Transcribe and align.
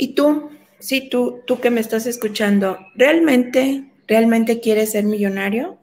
Y 0.00 0.14
tú, 0.14 0.48
sí, 0.78 1.10
tú, 1.10 1.42
tú 1.44 1.60
que 1.60 1.70
me 1.70 1.80
estás 1.80 2.06
escuchando, 2.06 2.78
¿realmente, 2.94 3.90
realmente 4.06 4.60
quieres 4.60 4.92
ser 4.92 5.04
millonario? 5.04 5.76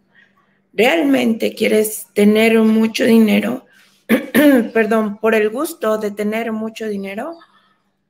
¿Realmente 0.74 1.54
quieres 1.54 2.08
tener 2.14 2.58
mucho 2.62 3.04
dinero? 3.04 3.66
Perdón, 4.74 5.18
por 5.20 5.36
el 5.36 5.50
gusto 5.50 5.98
de 5.98 6.12
tener 6.12 6.54
mucho 6.54 6.88
dinero. 6.88 7.38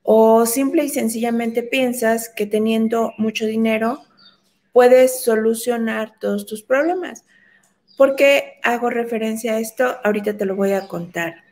¿O 0.02 0.46
simple 0.46 0.84
y 0.84 0.88
sencillamente 0.88 1.64
piensas 1.64 2.28
que 2.28 2.46
teniendo 2.46 3.12
mucho 3.18 3.44
dinero 3.44 3.98
puedes 4.72 5.24
solucionar 5.24 6.12
todos 6.20 6.46
tus 6.46 6.62
problemas? 6.62 7.24
¿Por 7.96 8.14
qué 8.14 8.60
hago 8.62 8.90
referencia 8.90 9.54
a 9.54 9.58
esto? 9.58 9.96
Ahorita 10.04 10.36
te 10.36 10.44
lo 10.44 10.54
voy 10.54 10.72
a 10.72 10.86
contar. 10.86 11.42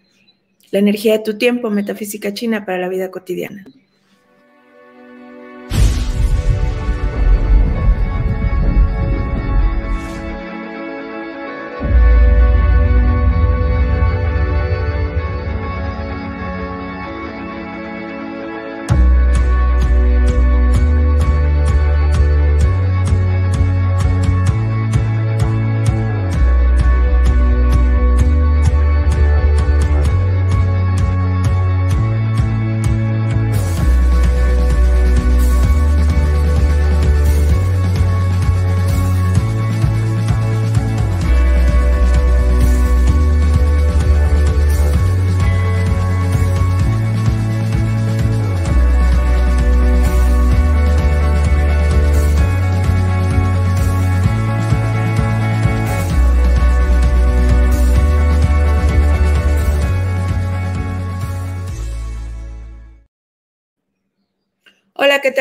La 0.71 0.79
energía 0.79 1.15
de 1.15 1.25
tu 1.25 1.39
tiempo, 1.39 1.71
metafísica 1.71 2.33
china 2.33 2.65
para 2.65 2.79
la 2.79 2.89
vida 2.89 3.11
cotidiana. 3.11 3.65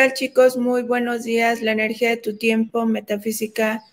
Tal 0.03 0.13
chicos? 0.13 0.57
Muy 0.57 0.83
buenos 0.83 1.23
días. 1.23 1.61
La 1.61 1.71
energía 1.71 2.09
de 2.09 2.17
tu 2.17 2.35
tiempo, 2.35 2.85
metafísica 2.85 3.85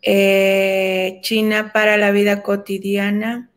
eh, 0.00 1.18
china 1.20 1.70
para 1.70 1.98
la 1.98 2.12
vida 2.12 2.42
cotidiana. 2.42 3.50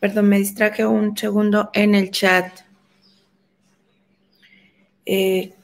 Perdón, 0.00 0.30
me 0.30 0.38
distraje 0.38 0.84
un 0.84 1.16
segundo 1.16 1.70
en 1.74 1.94
el 1.94 2.10
chat. 2.10 2.52
Eh, 5.06 5.54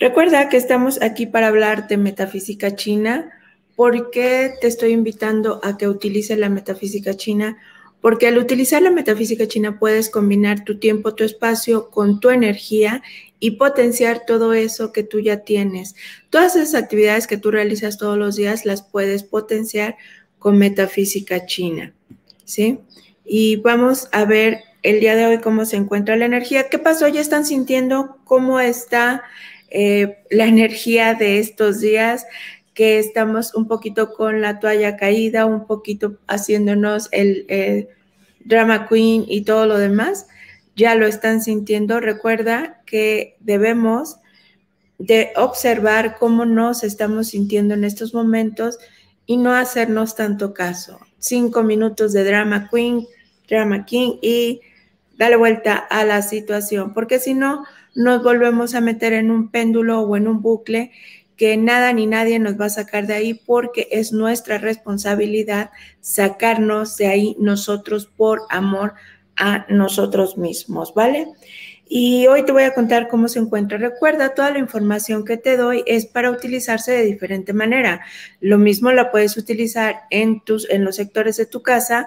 recuerda 0.00 0.48
que 0.48 0.56
estamos 0.56 1.02
aquí 1.02 1.26
para 1.26 1.48
hablar 1.48 1.88
de 1.88 1.98
metafísica 1.98 2.74
china. 2.74 3.32
¿Por 3.76 4.10
qué 4.10 4.54
te 4.62 4.66
estoy 4.66 4.92
invitando 4.92 5.60
a 5.62 5.76
que 5.76 5.88
utilices 5.88 6.38
la 6.38 6.48
metafísica 6.48 7.12
china? 7.18 7.58
Porque 8.02 8.26
al 8.26 8.36
utilizar 8.36 8.82
la 8.82 8.90
metafísica 8.90 9.46
china 9.46 9.78
puedes 9.78 10.10
combinar 10.10 10.64
tu 10.64 10.78
tiempo, 10.78 11.14
tu 11.14 11.22
espacio 11.22 11.88
con 11.88 12.18
tu 12.20 12.30
energía 12.30 13.02
y 13.38 13.52
potenciar 13.52 14.26
todo 14.26 14.52
eso 14.54 14.92
que 14.92 15.04
tú 15.04 15.20
ya 15.20 15.38
tienes. 15.38 15.94
Todas 16.28 16.56
esas 16.56 16.74
actividades 16.74 17.28
que 17.28 17.38
tú 17.38 17.52
realizas 17.52 17.98
todos 17.98 18.18
los 18.18 18.34
días 18.34 18.66
las 18.66 18.82
puedes 18.82 19.22
potenciar 19.22 19.96
con 20.40 20.58
metafísica 20.58 21.46
china, 21.46 21.94
¿sí? 22.44 22.80
Y 23.24 23.56
vamos 23.56 24.08
a 24.10 24.24
ver 24.24 24.58
el 24.82 24.98
día 24.98 25.14
de 25.14 25.26
hoy 25.26 25.38
cómo 25.38 25.64
se 25.64 25.76
encuentra 25.76 26.16
la 26.16 26.24
energía. 26.24 26.68
¿Qué 26.68 26.80
pasó? 26.80 27.06
¿Ya 27.06 27.20
están 27.20 27.46
sintiendo 27.46 28.18
cómo 28.24 28.58
está 28.58 29.22
eh, 29.70 30.18
la 30.28 30.46
energía 30.46 31.14
de 31.14 31.38
estos 31.38 31.80
días? 31.80 32.26
Que 32.74 32.98
estamos 32.98 33.54
un 33.54 33.68
poquito 33.68 34.12
con 34.14 34.40
la 34.40 34.60
toalla 34.60 34.96
caída, 34.96 35.46
un 35.46 35.66
poquito 35.66 36.18
haciéndonos 36.26 37.08
el 37.12 37.88
drama 38.44 38.88
queen 38.88 39.24
y 39.28 39.42
todo 39.42 39.66
lo 39.66 39.78
demás, 39.78 40.26
ya 40.74 40.94
lo 40.94 41.06
están 41.06 41.42
sintiendo. 41.42 42.00
Recuerda 42.00 42.80
que 42.86 43.36
debemos 43.40 44.16
de 44.98 45.32
observar 45.36 46.16
cómo 46.18 46.44
nos 46.44 46.84
estamos 46.84 47.28
sintiendo 47.28 47.74
en 47.74 47.84
estos 47.84 48.14
momentos 48.14 48.78
y 49.26 49.36
no 49.36 49.52
hacernos 49.52 50.14
tanto 50.16 50.54
caso. 50.54 51.00
Cinco 51.18 51.62
minutos 51.62 52.12
de 52.12 52.24
drama 52.24 52.68
queen, 52.70 53.06
drama 53.48 53.84
king 53.84 54.18
y 54.22 54.60
dale 55.18 55.36
vuelta 55.36 55.76
a 55.76 56.04
la 56.04 56.22
situación, 56.22 56.94
porque 56.94 57.18
si 57.18 57.34
no, 57.34 57.64
nos 57.94 58.22
volvemos 58.22 58.74
a 58.74 58.80
meter 58.80 59.12
en 59.12 59.30
un 59.30 59.50
péndulo 59.50 60.00
o 60.00 60.16
en 60.16 60.26
un 60.26 60.40
bucle 60.40 60.92
que 61.42 61.56
nada 61.56 61.92
ni 61.92 62.06
nadie 62.06 62.38
nos 62.38 62.54
va 62.54 62.66
a 62.66 62.70
sacar 62.70 63.08
de 63.08 63.14
ahí 63.14 63.34
porque 63.34 63.88
es 63.90 64.12
nuestra 64.12 64.58
responsabilidad 64.58 65.70
sacarnos 66.00 66.96
de 66.98 67.08
ahí 67.08 67.36
nosotros 67.40 68.06
por 68.06 68.42
amor 68.48 68.94
a 69.34 69.66
nosotros 69.68 70.38
mismos, 70.38 70.94
¿vale? 70.94 71.26
Y 71.88 72.28
hoy 72.28 72.44
te 72.44 72.52
voy 72.52 72.62
a 72.62 72.74
contar 72.74 73.08
cómo 73.08 73.26
se 73.26 73.40
encuentra. 73.40 73.76
Recuerda, 73.76 74.34
toda 74.34 74.52
la 74.52 74.60
información 74.60 75.24
que 75.24 75.36
te 75.36 75.56
doy 75.56 75.82
es 75.84 76.06
para 76.06 76.30
utilizarse 76.30 76.92
de 76.92 77.02
diferente 77.02 77.52
manera. 77.52 78.02
Lo 78.40 78.56
mismo 78.56 78.92
la 78.92 79.10
puedes 79.10 79.36
utilizar 79.36 80.02
en, 80.10 80.42
tus, 80.42 80.70
en 80.70 80.84
los 80.84 80.94
sectores 80.94 81.38
de 81.38 81.46
tu 81.46 81.60
casa, 81.60 82.06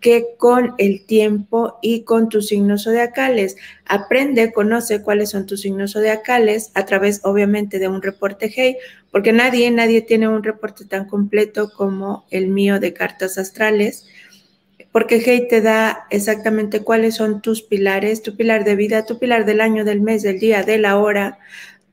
que 0.00 0.36
con 0.36 0.74
el 0.78 1.04
tiempo 1.04 1.78
y 1.82 2.02
con 2.02 2.28
tus 2.28 2.48
signos 2.48 2.84
zodiacales. 2.84 3.56
Aprende, 3.86 4.52
conoce 4.52 5.02
cuáles 5.02 5.30
son 5.30 5.46
tus 5.46 5.62
signos 5.62 5.92
zodiacales 5.92 6.70
a 6.74 6.84
través, 6.84 7.20
obviamente, 7.24 7.78
de 7.78 7.88
un 7.88 8.02
reporte 8.02 8.52
Hey, 8.54 8.76
porque 9.10 9.32
nadie, 9.32 9.70
nadie 9.70 10.02
tiene 10.02 10.28
un 10.28 10.42
reporte 10.42 10.84
tan 10.84 11.06
completo 11.06 11.70
como 11.74 12.26
el 12.30 12.48
mío 12.48 12.78
de 12.78 12.92
cartas 12.92 13.38
astrales, 13.38 14.06
porque 14.92 15.20
Hey 15.24 15.46
te 15.48 15.60
da 15.60 16.06
exactamente 16.10 16.80
cuáles 16.80 17.16
son 17.16 17.42
tus 17.42 17.62
pilares, 17.62 18.22
tu 18.22 18.36
pilar 18.36 18.64
de 18.64 18.76
vida, 18.76 19.06
tu 19.06 19.18
pilar 19.18 19.44
del 19.44 19.60
año, 19.60 19.84
del 19.84 20.00
mes, 20.00 20.22
del 20.22 20.38
día, 20.38 20.62
de 20.62 20.78
la 20.78 20.98
hora, 20.98 21.38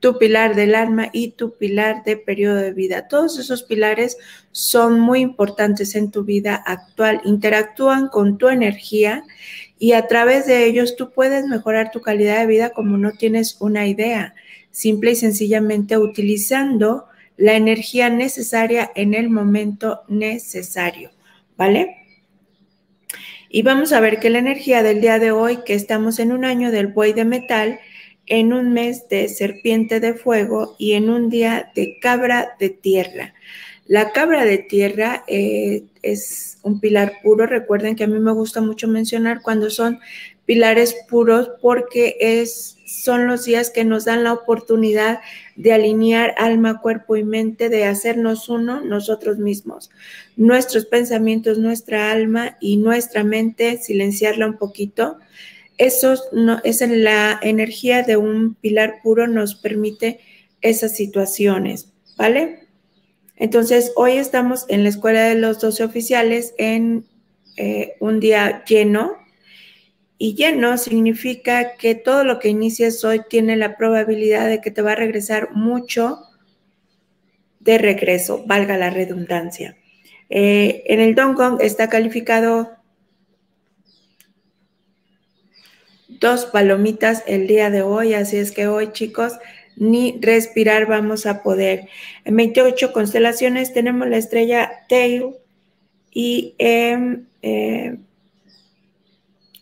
tu 0.04 0.18
pilar 0.18 0.54
del 0.54 0.74
alma 0.74 1.08
y 1.14 1.30
tu 1.30 1.56
pilar 1.56 2.04
de 2.04 2.18
periodo 2.18 2.56
de 2.56 2.74
vida. 2.74 3.08
Todos 3.08 3.38
esos 3.38 3.62
pilares 3.62 4.18
son 4.52 5.00
muy 5.00 5.20
importantes 5.20 5.94
en 5.94 6.10
tu 6.10 6.24
vida 6.24 6.56
actual, 6.56 7.22
interactúan 7.24 8.08
con 8.08 8.36
tu 8.36 8.48
energía 8.48 9.24
y 9.78 9.92
a 9.92 10.06
través 10.06 10.46
de 10.46 10.66
ellos 10.66 10.96
tú 10.96 11.10
puedes 11.10 11.46
mejorar 11.46 11.90
tu 11.90 12.02
calidad 12.02 12.40
de 12.40 12.46
vida 12.46 12.68
como 12.68 12.98
no 12.98 13.12
tienes 13.12 13.56
una 13.62 13.86
idea, 13.86 14.34
simple 14.70 15.12
y 15.12 15.16
sencillamente 15.16 15.96
utilizando 15.96 17.06
la 17.38 17.54
energía 17.54 18.10
necesaria 18.10 18.92
en 18.94 19.14
el 19.14 19.30
momento 19.30 20.02
necesario, 20.08 21.12
¿vale? 21.56 21.96
Y 23.48 23.62
vamos 23.62 23.94
a 23.94 24.00
ver 24.00 24.20
que 24.20 24.28
la 24.28 24.40
energía 24.40 24.82
del 24.82 25.00
día 25.00 25.18
de 25.18 25.30
hoy, 25.30 25.60
que 25.64 25.72
estamos 25.72 26.18
en 26.18 26.30
un 26.30 26.44
año 26.44 26.70
del 26.70 26.88
buey 26.88 27.14
de 27.14 27.24
metal, 27.24 27.80
en 28.26 28.52
un 28.52 28.72
mes 28.72 29.08
de 29.08 29.28
serpiente 29.28 30.00
de 30.00 30.14
fuego 30.14 30.76
y 30.78 30.92
en 30.92 31.10
un 31.10 31.28
día 31.28 31.70
de 31.74 31.98
cabra 32.00 32.56
de 32.58 32.70
tierra. 32.70 33.34
La 33.86 34.12
cabra 34.12 34.44
de 34.46 34.58
tierra 34.58 35.24
eh, 35.26 35.84
es 36.02 36.58
un 36.62 36.80
pilar 36.80 37.14
puro. 37.22 37.46
Recuerden 37.46 37.96
que 37.96 38.04
a 38.04 38.08
mí 38.08 38.18
me 38.18 38.32
gusta 38.32 38.62
mucho 38.62 38.88
mencionar 38.88 39.42
cuando 39.42 39.68
son 39.68 40.00
pilares 40.46 40.96
puros 41.08 41.50
porque 41.60 42.16
es, 42.18 42.78
son 42.86 43.26
los 43.26 43.44
días 43.44 43.70
que 43.70 43.84
nos 43.84 44.06
dan 44.06 44.24
la 44.24 44.32
oportunidad 44.32 45.20
de 45.56 45.72
alinear 45.74 46.34
alma, 46.38 46.80
cuerpo 46.80 47.16
y 47.16 47.24
mente, 47.24 47.68
de 47.68 47.84
hacernos 47.84 48.48
uno 48.48 48.80
nosotros 48.80 49.38
mismos. 49.38 49.90
Nuestros 50.36 50.86
pensamientos, 50.86 51.58
nuestra 51.58 52.10
alma 52.10 52.56
y 52.60 52.78
nuestra 52.78 53.22
mente, 53.22 53.78
silenciarla 53.78 54.46
un 54.46 54.56
poquito 54.56 55.18
eso 55.78 56.16
no, 56.32 56.60
es 56.64 56.80
la 56.80 57.38
energía 57.42 58.02
de 58.02 58.16
un 58.16 58.54
pilar 58.54 59.00
puro 59.02 59.26
nos 59.26 59.54
permite 59.54 60.20
esas 60.60 60.96
situaciones, 60.96 61.92
¿vale? 62.16 62.68
Entonces, 63.36 63.92
hoy 63.96 64.12
estamos 64.12 64.64
en 64.68 64.84
la 64.84 64.88
Escuela 64.90 65.24
de 65.24 65.34
los 65.34 65.60
Doce 65.60 65.84
Oficiales 65.84 66.54
en 66.58 67.04
eh, 67.56 67.96
un 68.00 68.20
día 68.20 68.64
lleno. 68.64 69.16
Y 70.16 70.34
lleno 70.34 70.78
significa 70.78 71.74
que 71.76 71.94
todo 71.94 72.24
lo 72.24 72.38
que 72.38 72.48
inicies 72.48 73.04
hoy 73.04 73.22
tiene 73.28 73.56
la 73.56 73.76
probabilidad 73.76 74.48
de 74.48 74.60
que 74.60 74.70
te 74.70 74.80
va 74.80 74.92
a 74.92 74.96
regresar 74.96 75.50
mucho 75.52 76.18
de 77.58 77.78
regreso, 77.78 78.44
valga 78.46 78.76
la 78.76 78.90
redundancia. 78.90 79.76
Eh, 80.30 80.84
en 80.86 81.00
el 81.00 81.14
Dong 81.14 81.34
Kong 81.34 81.58
está 81.60 81.88
calificado 81.88 82.73
dos 86.20 86.46
palomitas 86.46 87.22
el 87.26 87.46
día 87.46 87.70
de 87.70 87.82
hoy, 87.82 88.14
así 88.14 88.36
es 88.36 88.52
que 88.52 88.66
hoy 88.66 88.92
chicos, 88.92 89.34
ni 89.76 90.18
respirar 90.20 90.86
vamos 90.86 91.26
a 91.26 91.42
poder. 91.42 91.88
En 92.24 92.36
28 92.36 92.92
constelaciones 92.92 93.72
tenemos 93.72 94.08
la 94.08 94.16
estrella 94.16 94.84
Tail 94.88 95.36
y 96.10 96.54
en 96.58 97.28
eh, 97.42 97.96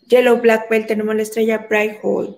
Yellow 0.09 0.41
Black 0.41 0.69
Belt 0.69 0.87
tenemos 0.87 1.15
la 1.15 1.23
estrella 1.23 1.67
Bright 1.69 1.99
Hole. 2.03 2.37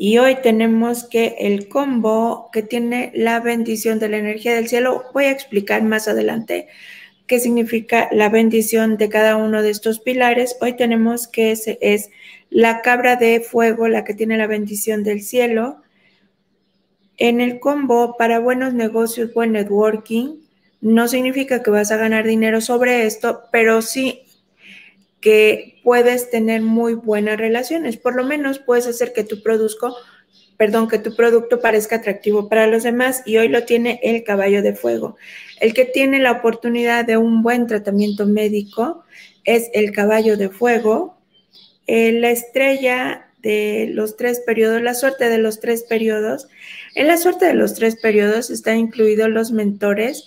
Y 0.00 0.18
hoy 0.18 0.36
tenemos 0.42 1.02
que 1.02 1.34
el 1.40 1.68
combo 1.68 2.50
que 2.52 2.62
tiene 2.62 3.10
la 3.16 3.40
bendición 3.40 3.98
de 3.98 4.08
la 4.08 4.18
energía 4.18 4.54
del 4.54 4.68
cielo, 4.68 5.04
voy 5.12 5.24
a 5.24 5.32
explicar 5.32 5.82
más 5.82 6.06
adelante 6.06 6.68
qué 7.28 7.38
significa 7.38 8.08
la 8.10 8.30
bendición 8.30 8.96
de 8.96 9.08
cada 9.08 9.36
uno 9.36 9.62
de 9.62 9.70
estos 9.70 10.00
pilares. 10.00 10.56
Hoy 10.60 10.76
tenemos 10.76 11.28
que 11.28 11.52
es, 11.52 11.64
es 11.80 12.10
la 12.50 12.80
cabra 12.80 13.16
de 13.16 13.40
fuego, 13.40 13.86
la 13.86 14.02
que 14.02 14.14
tiene 14.14 14.38
la 14.38 14.46
bendición 14.46 15.04
del 15.04 15.22
cielo. 15.22 15.82
En 17.18 17.40
el 17.40 17.60
combo 17.60 18.16
para 18.16 18.40
buenos 18.40 18.72
negocios, 18.72 19.34
buen 19.34 19.52
networking, 19.52 20.40
no 20.80 21.06
significa 21.06 21.62
que 21.62 21.70
vas 21.70 21.90
a 21.90 21.96
ganar 21.96 22.26
dinero 22.26 22.60
sobre 22.60 23.04
esto, 23.04 23.42
pero 23.52 23.82
sí 23.82 24.22
que 25.20 25.80
puedes 25.84 26.30
tener 26.30 26.62
muy 26.62 26.94
buenas 26.94 27.36
relaciones. 27.36 27.98
Por 27.98 28.16
lo 28.16 28.24
menos 28.24 28.58
puedes 28.58 28.86
hacer 28.86 29.12
que 29.12 29.24
tu 29.24 29.42
produzco, 29.42 29.94
perdón, 30.58 30.88
que 30.88 30.98
tu 30.98 31.14
producto 31.14 31.60
parezca 31.60 31.96
atractivo 31.96 32.48
para 32.48 32.66
los 32.66 32.82
demás 32.82 33.22
y 33.24 33.38
hoy 33.38 33.48
lo 33.48 33.64
tiene 33.64 34.00
el 34.02 34.24
caballo 34.24 34.60
de 34.60 34.74
fuego. 34.74 35.16
El 35.60 35.72
que 35.72 35.84
tiene 35.84 36.18
la 36.18 36.32
oportunidad 36.32 37.06
de 37.06 37.16
un 37.16 37.42
buen 37.42 37.68
tratamiento 37.68 38.26
médico 38.26 39.04
es 39.44 39.70
el 39.72 39.92
caballo 39.92 40.36
de 40.36 40.48
fuego. 40.50 41.16
Eh, 41.86 42.12
la 42.12 42.30
estrella 42.30 43.28
de 43.40 43.88
los 43.92 44.16
tres 44.16 44.40
periodos, 44.44 44.82
la 44.82 44.94
suerte 44.94 45.28
de 45.28 45.38
los 45.38 45.60
tres 45.60 45.84
periodos. 45.84 46.48
En 46.96 47.06
la 47.06 47.16
suerte 47.18 47.46
de 47.46 47.54
los 47.54 47.74
tres 47.74 47.94
periodos 47.94 48.50
están 48.50 48.78
incluidos 48.78 49.30
los 49.30 49.52
mentores, 49.52 50.26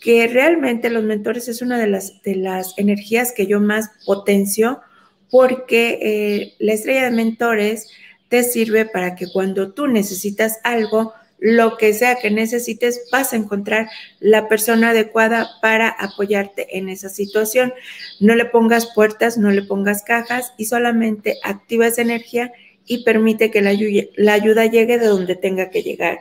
que 0.00 0.28
realmente 0.28 0.90
los 0.90 1.02
mentores 1.02 1.48
es 1.48 1.60
una 1.60 1.76
de 1.76 1.88
las, 1.88 2.22
de 2.22 2.36
las 2.36 2.72
energías 2.78 3.32
que 3.32 3.48
yo 3.48 3.60
más 3.60 3.90
potencio 4.06 4.80
porque 5.28 5.98
eh, 6.00 6.54
la 6.60 6.74
estrella 6.74 7.06
de 7.06 7.10
mentores 7.10 7.90
te 8.28 8.42
sirve 8.42 8.84
para 8.84 9.14
que 9.14 9.26
cuando 9.32 9.72
tú 9.72 9.86
necesitas 9.86 10.58
algo, 10.64 11.12
lo 11.38 11.76
que 11.76 11.92
sea 11.92 12.16
que 12.16 12.30
necesites, 12.30 13.08
vas 13.12 13.32
a 13.32 13.36
encontrar 13.36 13.88
la 14.20 14.48
persona 14.48 14.90
adecuada 14.90 15.50
para 15.60 15.88
apoyarte 15.88 16.78
en 16.78 16.88
esa 16.88 17.08
situación. 17.08 17.72
No 18.20 18.34
le 18.34 18.46
pongas 18.46 18.86
puertas, 18.94 19.36
no 19.36 19.50
le 19.50 19.62
pongas 19.62 20.02
cajas 20.02 20.52
y 20.56 20.64
solamente 20.64 21.36
activa 21.42 21.86
esa 21.86 22.02
energía 22.02 22.52
y 22.86 23.04
permite 23.04 23.50
que 23.50 23.62
la, 23.62 24.32
ayuda 24.32 24.66
llegue 24.66 24.98
de 24.98 25.06
donde 25.06 25.36
tenga 25.36 25.70
que 25.70 25.82
llegar. 25.82 26.20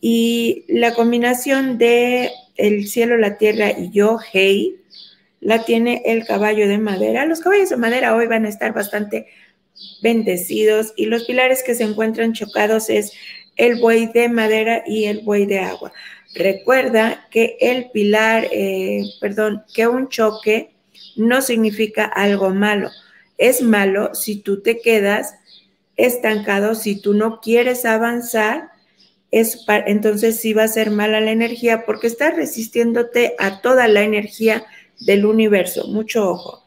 Y 0.00 0.64
la 0.68 0.94
combinación 0.94 1.78
de 1.78 2.30
el 2.56 2.86
cielo, 2.86 3.16
la 3.16 3.38
tierra 3.38 3.70
y 3.70 3.90
yo, 3.90 4.18
hey, 4.32 4.76
la 5.40 5.64
tiene 5.64 6.02
el 6.06 6.24
caballo 6.24 6.68
de 6.68 6.78
madera. 6.78 7.26
Los 7.26 7.40
caballos 7.40 7.70
de 7.70 7.76
madera 7.76 8.14
hoy 8.14 8.26
van 8.26 8.46
a 8.46 8.48
estar 8.48 8.72
bastante 8.72 9.26
bendecidos 10.02 10.92
y 10.96 11.06
los 11.06 11.24
pilares 11.24 11.62
que 11.62 11.74
se 11.74 11.84
encuentran 11.84 12.32
chocados 12.32 12.90
es 12.90 13.12
el 13.56 13.80
buey 13.80 14.06
de 14.06 14.28
madera 14.28 14.82
y 14.86 15.04
el 15.04 15.20
buey 15.20 15.46
de 15.46 15.60
agua. 15.60 15.92
Recuerda 16.34 17.26
que 17.30 17.56
el 17.60 17.90
pilar, 17.90 18.46
eh, 18.52 19.02
perdón, 19.20 19.64
que 19.74 19.86
un 19.86 20.08
choque 20.08 20.74
no 21.16 21.40
significa 21.40 22.04
algo 22.04 22.50
malo. 22.50 22.90
Es 23.38 23.62
malo 23.62 24.14
si 24.14 24.36
tú 24.36 24.62
te 24.62 24.80
quedas 24.80 25.34
estancado, 25.96 26.74
si 26.74 27.00
tú 27.00 27.14
no 27.14 27.40
quieres 27.40 27.84
avanzar, 27.86 28.70
es 29.30 29.64
entonces 29.86 30.40
sí 30.40 30.52
va 30.52 30.64
a 30.64 30.68
ser 30.68 30.90
mala 30.90 31.20
la 31.20 31.32
energía 31.32 31.84
porque 31.84 32.06
estás 32.06 32.36
resistiéndote 32.36 33.34
a 33.38 33.60
toda 33.60 33.88
la 33.88 34.02
energía 34.02 34.64
del 35.00 35.26
universo. 35.26 35.88
Mucho 35.88 36.30
ojo. 36.30 36.65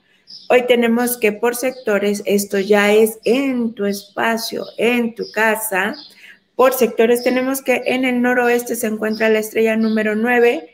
Hoy 0.51 0.66
tenemos 0.66 1.16
que 1.18 1.31
por 1.31 1.56
sectores, 1.56 2.24
esto 2.25 2.57
ya 2.57 2.92
es 2.92 3.19
en 3.24 3.75
tu 3.75 3.86
espacio, 3.86 4.66
en 4.80 5.13
tu 5.13 5.31
casa. 5.31 5.96
Por 6.56 6.74
sectores 6.74 7.24
tenemos 7.24 7.62
que 7.62 7.84
en 7.86 8.04
el 8.04 8.19
noroeste 8.19 8.75
se 8.75 8.88
encuentra 8.88 9.30
la 9.30 9.38
estrella 9.38 9.78
número 9.78 10.16
9, 10.16 10.72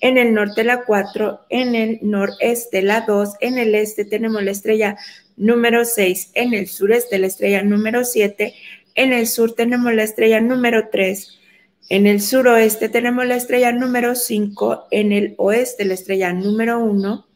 en 0.00 0.16
el 0.16 0.32
norte 0.32 0.64
la 0.64 0.82
4, 0.82 1.40
en 1.50 1.74
el 1.74 1.98
noreste 2.00 2.80
la 2.80 3.02
2, 3.02 3.34
en 3.40 3.58
el 3.58 3.74
este 3.74 4.06
tenemos 4.06 4.42
la 4.42 4.50
estrella 4.50 4.96
número 5.36 5.84
6, 5.84 6.30
en 6.32 6.54
el 6.54 6.66
sureste 6.66 7.18
la 7.18 7.26
estrella 7.26 7.62
número 7.62 8.04
7, 8.04 8.54
en 8.94 9.12
el 9.12 9.26
sur 9.26 9.54
tenemos 9.54 9.92
la 9.92 10.04
estrella 10.04 10.40
número 10.40 10.88
3, 10.90 11.38
en 11.90 12.06
el 12.06 12.22
suroeste 12.22 12.88
tenemos 12.88 13.26
la 13.26 13.36
estrella 13.36 13.72
número 13.72 14.14
5, 14.14 14.86
en 14.90 15.12
el 15.12 15.34
oeste 15.36 15.84
la 15.84 15.92
estrella 15.92 16.32
número 16.32 16.78
1, 16.78 17.27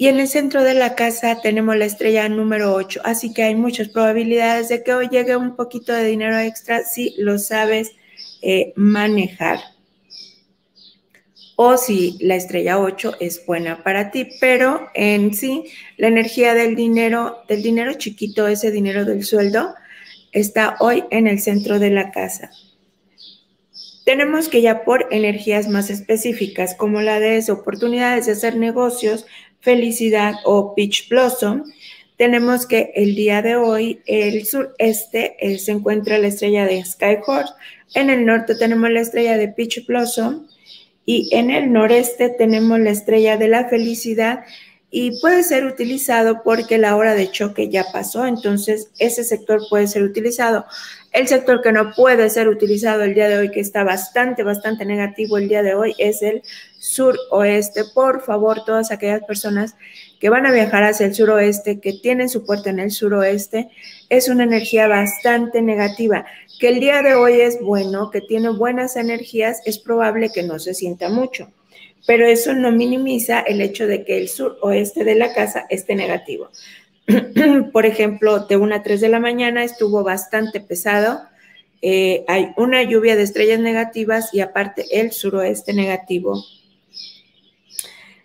y 0.00 0.08
en 0.08 0.18
el 0.18 0.28
centro 0.28 0.64
de 0.64 0.72
la 0.72 0.94
casa 0.94 1.42
tenemos 1.42 1.76
la 1.76 1.84
estrella 1.84 2.26
número 2.30 2.72
8, 2.72 3.02
así 3.04 3.34
que 3.34 3.42
hay 3.42 3.54
muchas 3.54 3.90
probabilidades 3.90 4.70
de 4.70 4.82
que 4.82 4.94
hoy 4.94 5.10
llegue 5.10 5.36
un 5.36 5.56
poquito 5.56 5.92
de 5.92 6.06
dinero 6.06 6.38
extra 6.38 6.84
si 6.84 7.14
lo 7.18 7.38
sabes 7.38 7.92
eh, 8.40 8.72
manejar. 8.76 9.58
O 11.54 11.76
si 11.76 12.16
la 12.22 12.34
estrella 12.34 12.80
8 12.80 13.16
es 13.20 13.44
buena 13.44 13.84
para 13.84 14.10
ti, 14.10 14.26
pero 14.40 14.88
en 14.94 15.34
sí 15.34 15.64
la 15.98 16.08
energía 16.08 16.54
del 16.54 16.76
dinero, 16.76 17.42
del 17.46 17.62
dinero 17.62 17.92
chiquito, 17.92 18.48
ese 18.48 18.70
dinero 18.70 19.04
del 19.04 19.22
sueldo, 19.22 19.74
está 20.32 20.76
hoy 20.80 21.04
en 21.10 21.26
el 21.26 21.40
centro 21.40 21.78
de 21.78 21.90
la 21.90 22.10
casa. 22.10 22.50
Tenemos 24.06 24.48
que 24.48 24.62
ya 24.62 24.82
por 24.82 25.08
energías 25.10 25.68
más 25.68 25.90
específicas, 25.90 26.74
como 26.74 27.02
la 27.02 27.20
de 27.20 27.44
oportunidades 27.52 28.24
de 28.24 28.32
hacer 28.32 28.56
negocios, 28.56 29.26
Felicidad 29.60 30.34
o 30.44 30.74
Peach 30.74 31.08
Blossom, 31.08 31.64
tenemos 32.16 32.66
que 32.66 32.92
el 32.94 33.14
día 33.14 33.42
de 33.42 33.56
hoy 33.56 34.02
el 34.06 34.44
sureste 34.46 35.36
eh, 35.40 35.58
se 35.58 35.72
encuentra 35.72 36.18
la 36.18 36.28
estrella 36.28 36.66
de 36.66 36.84
Sky 36.84 37.18
Horse, 37.26 37.52
en 37.94 38.10
el 38.10 38.24
norte 38.24 38.54
tenemos 38.54 38.90
la 38.90 39.00
estrella 39.00 39.36
de 39.36 39.48
Peach 39.48 39.84
Blossom. 39.86 40.46
Y 41.06 41.34
en 41.34 41.50
el 41.50 41.72
noreste 41.72 42.28
tenemos 42.28 42.78
la 42.78 42.90
estrella 42.90 43.36
de 43.36 43.48
la 43.48 43.68
felicidad. 43.68 44.44
Y 44.92 45.20
puede 45.20 45.42
ser 45.42 45.64
utilizado 45.64 46.42
porque 46.44 46.78
la 46.78 46.96
hora 46.96 47.14
de 47.14 47.30
choque 47.30 47.68
ya 47.68 47.84
pasó, 47.92 48.26
entonces 48.26 48.90
ese 48.98 49.22
sector 49.22 49.60
puede 49.70 49.86
ser 49.86 50.02
utilizado. 50.02 50.66
El 51.12 51.26
sector 51.26 51.60
que 51.60 51.72
no 51.72 51.92
puede 51.92 52.30
ser 52.30 52.48
utilizado 52.48 53.02
el 53.02 53.14
día 53.14 53.28
de 53.28 53.38
hoy, 53.38 53.50
que 53.50 53.58
está 53.58 53.82
bastante, 53.82 54.44
bastante 54.44 54.84
negativo 54.84 55.38
el 55.38 55.48
día 55.48 55.62
de 55.62 55.74
hoy, 55.74 55.94
es 55.98 56.22
el 56.22 56.42
suroeste. 56.78 57.82
Por 57.92 58.22
favor, 58.22 58.64
todas 58.64 58.92
aquellas 58.92 59.24
personas 59.24 59.74
que 60.20 60.28
van 60.28 60.46
a 60.46 60.52
viajar 60.52 60.84
hacia 60.84 61.06
el 61.06 61.14
suroeste, 61.14 61.80
que 61.80 61.94
tienen 61.94 62.28
su 62.28 62.46
puerta 62.46 62.70
en 62.70 62.78
el 62.78 62.92
suroeste, 62.92 63.70
es 64.08 64.28
una 64.28 64.44
energía 64.44 64.86
bastante 64.86 65.62
negativa. 65.62 66.26
Que 66.60 66.68
el 66.68 66.78
día 66.78 67.02
de 67.02 67.14
hoy 67.14 67.40
es 67.40 67.60
bueno, 67.60 68.10
que 68.10 68.20
tiene 68.20 68.50
buenas 68.50 68.94
energías, 68.94 69.60
es 69.64 69.78
probable 69.78 70.30
que 70.32 70.44
no 70.44 70.60
se 70.60 70.74
sienta 70.74 71.08
mucho 71.08 71.50
pero 72.06 72.26
eso 72.26 72.54
no 72.54 72.72
minimiza 72.72 73.40
el 73.40 73.60
hecho 73.60 73.86
de 73.86 74.04
que 74.04 74.18
el 74.18 74.28
sur 74.28 74.58
oeste 74.62 75.04
de 75.04 75.14
la 75.14 75.32
casa 75.32 75.66
esté 75.68 75.94
negativo. 75.94 76.50
Por 77.72 77.86
ejemplo, 77.86 78.46
de 78.46 78.56
1 78.56 78.74
a 78.74 78.82
3 78.82 79.00
de 79.00 79.08
la 79.08 79.20
mañana 79.20 79.64
estuvo 79.64 80.02
bastante 80.02 80.60
pesado. 80.60 81.20
Eh, 81.82 82.24
hay 82.28 82.48
una 82.56 82.82
lluvia 82.82 83.16
de 83.16 83.22
estrellas 83.22 83.60
negativas 83.60 84.34
y 84.34 84.40
aparte 84.40 85.00
el 85.00 85.12
suroeste 85.12 85.72
negativo. 85.72 86.44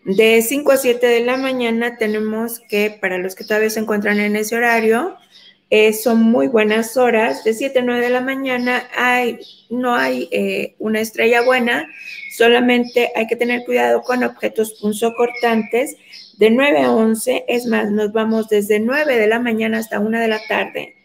De 0.03 0.41
5 0.41 0.72
a 0.72 0.77
7 0.77 1.08
de 1.08 1.22
la 1.22 1.38
mañana 1.38 1.98
tenemos 1.98 2.60
que, 2.60 2.96
para 3.01 3.17
los 3.17 3.34
que 3.34 3.44
todavía 3.44 3.70
se 3.70 3.79
encuentran 3.79 4.20
en 4.20 4.36
ese 4.36 4.55
horario, 4.55 5.17
eh, 5.72 5.94
son 5.94 6.22
muy 6.22 6.48
buenas 6.48 6.96
horas. 6.96 7.44
De 7.44 7.53
7 7.53 7.79
a 7.79 7.82
9 7.82 8.01
de 8.01 8.10
la 8.12 8.22
mañana 8.22 8.88
hay, 8.96 9.39
no 9.70 9.96
hay 9.96 10.29
eh, 10.32 10.75
una 10.77 11.00
estrella 11.00 11.41
buena, 11.41 11.88
solamente 12.38 13.12
hay 13.15 13.25
que 13.25 13.36
tener 13.36 13.63
cuidado 13.65 14.03
con 14.03 14.24
objetos 14.24 14.77
punzocortantes. 14.79 15.98
De 16.38 16.50
9 16.50 16.82
a 16.82 16.92
11, 16.92 17.46
es 17.48 17.65
más, 17.65 17.92
nos 17.92 18.12
vamos 18.12 18.50
desde 18.50 18.80
9 18.80 19.18
de 19.18 19.27
la 19.27 19.39
mañana 19.39 19.77
hasta 19.77 20.00
1 20.00 20.20
de 20.20 20.27
la 20.27 20.39
tarde. 20.48 20.96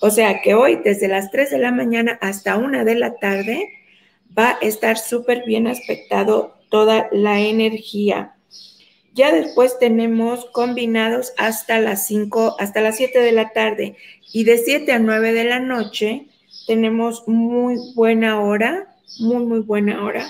O 0.00 0.10
sea 0.10 0.40
que 0.40 0.54
hoy, 0.54 0.80
desde 0.82 1.08
las 1.08 1.30
3 1.30 1.50
de 1.50 1.58
la 1.58 1.72
mañana 1.72 2.18
hasta 2.22 2.56
1 2.56 2.84
de 2.84 2.94
la 2.94 3.14
tarde, 3.16 3.68
va 4.36 4.50
a 4.50 4.58
estar 4.62 4.96
súper 4.96 5.44
bien 5.44 5.66
aspectado 5.66 6.56
toda 6.70 7.08
la 7.12 7.40
energía. 7.40 8.34
Ya 9.12 9.32
después 9.32 9.78
tenemos 9.78 10.46
combinados 10.52 11.32
hasta 11.36 11.78
las 11.80 12.06
5, 12.06 12.56
hasta 12.58 12.80
las 12.80 12.96
7 12.96 13.18
de 13.20 13.32
la 13.32 13.50
tarde 13.50 13.96
y 14.32 14.44
de 14.44 14.56
7 14.56 14.92
a 14.92 14.98
9 14.98 15.32
de 15.32 15.44
la 15.44 15.58
noche 15.58 16.26
tenemos 16.66 17.26
muy 17.26 17.76
buena 17.94 18.40
hora, 18.40 18.94
muy, 19.18 19.44
muy 19.44 19.60
buena 19.60 20.04
hora. 20.04 20.26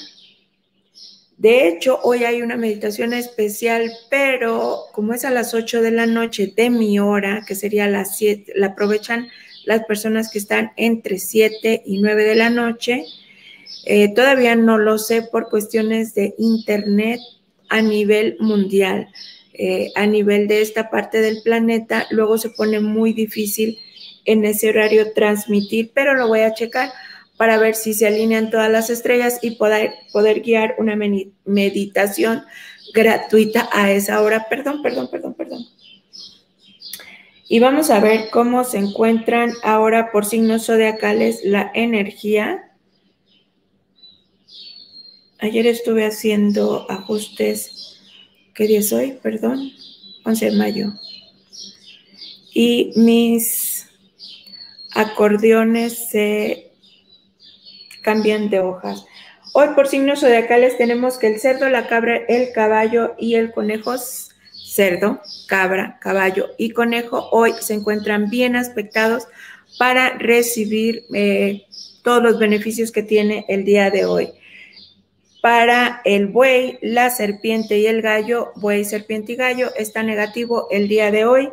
De 1.40 1.68
hecho, 1.68 1.98
hoy 2.02 2.24
hay 2.24 2.42
una 2.42 2.58
meditación 2.58 3.14
especial, 3.14 3.90
pero 4.10 4.82
como 4.92 5.14
es 5.14 5.24
a 5.24 5.30
las 5.30 5.54
8 5.54 5.80
de 5.80 5.90
la 5.90 6.04
noche 6.04 6.52
de 6.54 6.68
mi 6.68 6.98
hora, 6.98 7.42
que 7.48 7.54
sería 7.54 7.88
las 7.88 8.18
7, 8.18 8.52
la 8.56 8.66
aprovechan 8.66 9.26
las 9.64 9.86
personas 9.86 10.30
que 10.30 10.38
están 10.38 10.72
entre 10.76 11.18
7 11.18 11.82
y 11.86 12.02
9 12.02 12.24
de 12.24 12.34
la 12.34 12.50
noche. 12.50 13.06
Eh, 13.86 14.12
todavía 14.14 14.54
no 14.54 14.76
lo 14.76 14.98
sé 14.98 15.22
por 15.22 15.48
cuestiones 15.48 16.14
de 16.14 16.34
internet 16.36 17.20
a 17.70 17.80
nivel 17.80 18.36
mundial. 18.38 19.08
Eh, 19.54 19.92
a 19.94 20.04
nivel 20.04 20.46
de 20.46 20.60
esta 20.60 20.90
parte 20.90 21.22
del 21.22 21.40
planeta, 21.42 22.06
luego 22.10 22.36
se 22.36 22.50
pone 22.50 22.80
muy 22.80 23.14
difícil 23.14 23.78
en 24.26 24.44
ese 24.44 24.68
horario 24.68 25.14
transmitir, 25.14 25.90
pero 25.94 26.12
lo 26.12 26.28
voy 26.28 26.40
a 26.40 26.52
checar 26.52 26.90
para 27.40 27.56
ver 27.56 27.74
si 27.74 27.94
se 27.94 28.06
alinean 28.06 28.50
todas 28.50 28.70
las 28.70 28.90
estrellas 28.90 29.38
y 29.40 29.52
poder, 29.52 29.94
poder 30.12 30.42
guiar 30.42 30.74
una 30.76 30.94
meditación 31.46 32.44
gratuita 32.92 33.66
a 33.72 33.90
esa 33.90 34.20
hora. 34.20 34.46
Perdón, 34.50 34.82
perdón, 34.82 35.08
perdón, 35.10 35.32
perdón. 35.32 35.66
Y 37.48 37.58
vamos 37.58 37.88
a 37.88 37.98
ver 37.98 38.28
cómo 38.30 38.62
se 38.64 38.76
encuentran 38.76 39.54
ahora 39.62 40.12
por 40.12 40.26
signos 40.26 40.66
zodiacales 40.66 41.40
la 41.42 41.72
energía. 41.74 42.74
Ayer 45.38 45.66
estuve 45.66 46.04
haciendo 46.04 46.90
ajustes. 46.90 48.02
¿Qué 48.52 48.66
día 48.66 48.80
es 48.80 48.92
hoy? 48.92 49.18
Perdón. 49.22 49.72
11 50.26 50.44
de 50.44 50.56
mayo. 50.58 50.92
Y 52.52 52.92
mis 52.96 53.88
acordeones 54.94 56.10
se 56.10 56.69
cambian 58.02 58.50
de 58.50 58.60
hojas. 58.60 59.06
Hoy 59.52 59.68
por 59.74 59.88
signos 59.88 60.20
zodiacales 60.20 60.78
tenemos 60.78 61.18
que 61.18 61.26
el 61.26 61.40
cerdo, 61.40 61.68
la 61.68 61.88
cabra, 61.88 62.16
el 62.28 62.52
caballo 62.52 63.14
y 63.18 63.34
el 63.34 63.52
conejo, 63.52 63.96
cerdo, 64.52 65.20
cabra, 65.48 65.98
caballo 66.00 66.50
y 66.56 66.70
conejo, 66.70 67.28
hoy 67.32 67.52
se 67.60 67.74
encuentran 67.74 68.30
bien 68.30 68.54
aspectados 68.54 69.26
para 69.78 70.16
recibir 70.18 71.04
eh, 71.14 71.66
todos 72.04 72.22
los 72.22 72.38
beneficios 72.38 72.92
que 72.92 73.02
tiene 73.02 73.44
el 73.48 73.64
día 73.64 73.90
de 73.90 74.04
hoy. 74.04 74.28
Para 75.42 76.02
el 76.04 76.26
buey, 76.26 76.78
la 76.82 77.10
serpiente 77.10 77.78
y 77.78 77.86
el 77.86 78.02
gallo, 78.02 78.52
buey, 78.56 78.84
serpiente 78.84 79.32
y 79.32 79.36
gallo, 79.36 79.70
está 79.74 80.02
negativo 80.02 80.68
el 80.70 80.86
día 80.86 81.10
de 81.10 81.24
hoy. 81.24 81.48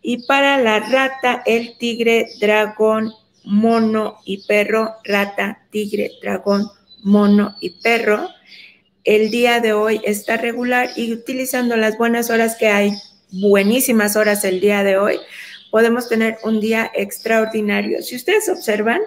Y 0.00 0.26
para 0.26 0.58
la 0.58 0.78
rata, 0.78 1.42
el 1.44 1.76
tigre, 1.76 2.28
dragón 2.40 3.12
mono 3.46 4.18
y 4.24 4.44
perro, 4.46 4.96
rata, 5.04 5.62
tigre, 5.70 6.10
dragón, 6.20 6.68
mono 7.02 7.56
y 7.60 7.70
perro. 7.80 8.28
El 9.04 9.30
día 9.30 9.60
de 9.60 9.72
hoy 9.72 10.00
está 10.04 10.36
regular 10.36 10.90
y 10.96 11.12
utilizando 11.12 11.76
las 11.76 11.96
buenas 11.96 12.28
horas 12.28 12.56
que 12.56 12.66
hay, 12.68 12.92
buenísimas 13.30 14.16
horas 14.16 14.44
el 14.44 14.60
día 14.60 14.82
de 14.82 14.98
hoy, 14.98 15.18
podemos 15.70 16.08
tener 16.08 16.38
un 16.42 16.60
día 16.60 16.90
extraordinario. 16.92 18.02
Si 18.02 18.16
ustedes 18.16 18.48
observan, 18.48 19.00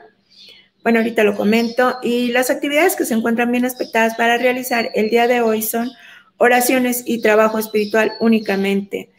bueno, 0.83 0.99
ahorita 0.99 1.25
lo 1.25 1.35
comento, 1.35 1.97
y 2.01 2.31
las 2.31 2.49
actividades 2.49 2.95
que 2.95 3.05
se 3.05 3.13
encuentran 3.13 3.51
bien 3.51 3.65
aspectadas 3.65 4.15
para 4.15 4.37
realizar 4.37 4.89
el 4.95 5.09
día 5.09 5.27
de 5.27 5.41
hoy 5.41 5.61
son 5.61 5.91
oraciones 6.37 7.03
y 7.05 7.21
trabajo 7.21 7.59
espiritual 7.59 8.13
únicamente. 8.21 9.09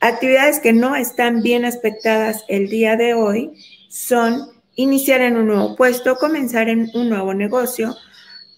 Actividades 0.00 0.60
que 0.60 0.74
no 0.74 0.96
están 0.96 1.42
bien 1.42 1.64
aspectadas 1.64 2.44
el 2.48 2.68
día 2.68 2.96
de 2.96 3.14
hoy 3.14 3.52
son 3.88 4.49
iniciar 4.74 5.20
en 5.20 5.36
un 5.36 5.46
nuevo 5.46 5.76
puesto, 5.76 6.16
comenzar 6.16 6.68
en 6.68 6.90
un 6.94 7.08
nuevo 7.08 7.34
negocio, 7.34 7.96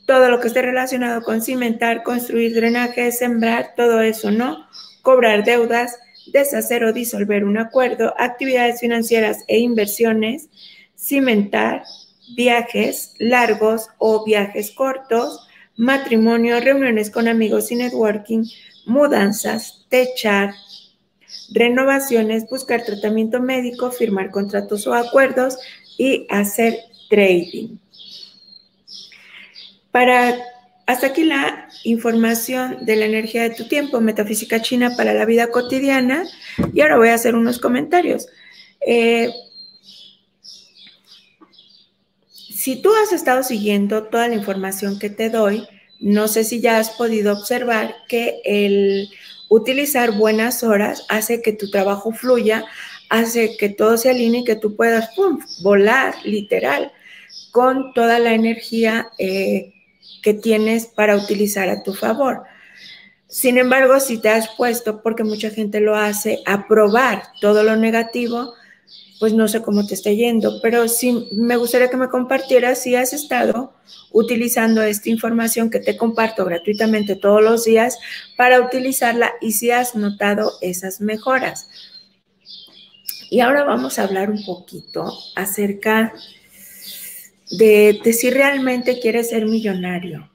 todo 0.07 0.28
lo 0.28 0.40
que 0.40 0.49
esté 0.49 0.62
relacionado 0.62 1.23
con 1.23 1.42
cimentar, 1.42 2.02
construir 2.02 2.54
drenaje, 2.54 3.12
sembrar, 3.12 3.75
todo 3.76 4.00
eso, 4.00 4.31
¿no? 4.31 4.66
Cobrar 5.02 5.45
deudas, 5.45 5.99
deshacer 6.33 6.85
o 6.85 6.92
disolver 6.92 7.45
un 7.45 7.59
acuerdo, 7.59 8.14
actividades 8.19 8.81
financieras 8.81 9.38
e 9.49 9.59
inversiones, 9.59 10.49
cimentar, 10.97 11.85
viajes 12.37 13.14
largos 13.19 13.88
o 13.99 14.25
viajes 14.25 14.71
cortos, 14.71 15.47
matrimonio, 15.76 16.61
reuniones 16.61 17.11
con 17.11 17.28
amigos 17.28 17.73
y 17.73 17.76
networking, 17.76 18.45
mudanzas, 18.87 19.87
techar, 19.88 20.54
renovaciones, 21.52 22.49
buscar 22.49 22.85
tratamiento 22.85 23.40
médico, 23.40 23.90
firmar 23.90 24.31
contratos 24.31 24.87
o 24.87 24.95
acuerdos 24.95 25.59
y 25.99 26.27
hacer 26.31 26.79
trading. 27.09 27.77
Para 29.91 30.35
hasta 30.87 31.09
aquí 31.09 31.25
la 31.25 31.69
información 31.85 32.85
de 32.85 32.97
la 32.97 33.07
energía 33.07 33.43
de 33.43 33.55
tu 33.55 33.69
tiempo, 33.69 34.01
metafísica 34.01 34.61
china 34.61 34.95
para 34.97 35.15
la 35.15 35.25
vida 35.25 35.51
cotidiana. 35.51 36.25
Y 36.75 36.81
ahora 36.81 36.97
voy 36.97 37.09
a 37.09 37.15
hacer 37.15 37.35
unos 37.35 37.59
comentarios. 37.59 38.27
Eh, 38.87 39.31
si 42.27 42.83
tú 42.83 42.91
has 42.95 43.13
estado 43.13 43.43
siguiendo 43.43 44.05
toda 44.05 44.29
la 44.29 44.35
información 44.35 44.99
que 44.99 45.11
te 45.11 45.31
doy, 45.31 45.67
no 46.01 46.29
sé 46.29 46.45
si 46.45 46.61
ya 46.61 46.79
has 46.79 46.91
podido 46.91 47.33
observar 47.33 47.95
que 48.09 48.41
el 48.45 49.09
utilizar 49.49 50.13
buenas 50.13 50.63
horas 50.63 51.05
hace 51.09 51.43
que 51.43 51.53
tu 51.53 51.71
trabajo 51.71 52.13
fluya, 52.13 52.65
hace 53.12 53.57
que 53.59 53.69
todo 53.69 53.99
se 53.99 54.09
alinee 54.09 54.40
y 54.40 54.45
que 54.45 54.57
tú 54.57 54.75
puedas 54.75 55.11
volar 55.62 56.14
literal 56.25 56.90
con 57.50 57.92
toda 57.92 58.19
la 58.19 58.33
energía 58.33 59.11
eh, 59.19 59.75
que 60.23 60.33
tienes 60.33 60.87
para 60.87 61.16
utilizar 61.16 61.69
a 61.69 61.83
tu 61.83 61.92
favor. 61.92 62.45
Sin 63.28 63.59
embargo, 63.59 64.00
si 64.00 64.19
te 64.19 64.31
has 64.31 64.49
puesto, 64.57 65.02
porque 65.02 65.25
mucha 65.25 65.50
gente 65.50 65.81
lo 65.81 65.95
hace, 65.95 66.40
a 66.47 66.66
probar 66.66 67.23
todo 67.40 67.62
lo 67.62 67.76
negativo, 67.76 68.54
pues 69.21 69.35
no 69.35 69.47
sé 69.47 69.61
cómo 69.61 69.87
te 69.87 69.95
está 69.95 70.11
yendo, 70.11 70.61
pero 70.62 70.88
sí 70.88 71.28
me 71.33 71.57
gustaría 71.57 71.90
que 71.90 71.97
me 71.97 72.09
compartieras 72.09 72.83
si 72.83 72.97
has 72.97 73.12
estado 73.12 73.75
utilizando 74.11 74.83
esta 74.83 75.11
información 75.11 75.71
que 75.71 75.81
te 75.81 75.97
comparto 75.97 76.45
gratuitamente 76.45 77.14
todos 77.14 77.42
los 77.42 77.64
días 77.64 77.99
para 78.37 78.61
utilizarla 78.61 79.33
y 79.40 79.52
si 79.52 79.71
has 79.71 79.95
notado 79.95 80.52
esas 80.62 81.00
mejoras. 81.00 81.69
Y 83.33 83.41
ahora 83.41 83.65
vamos 83.65 83.99
a 83.99 84.03
hablar 84.03 84.31
un 84.31 84.45
poquito 84.45 85.11
acerca 85.37 86.12
de, 87.51 87.99
si 88.12 88.29
realmente 88.29 89.01
quieres 89.01 89.31
ser 89.31 89.47
millonario. 89.47 90.31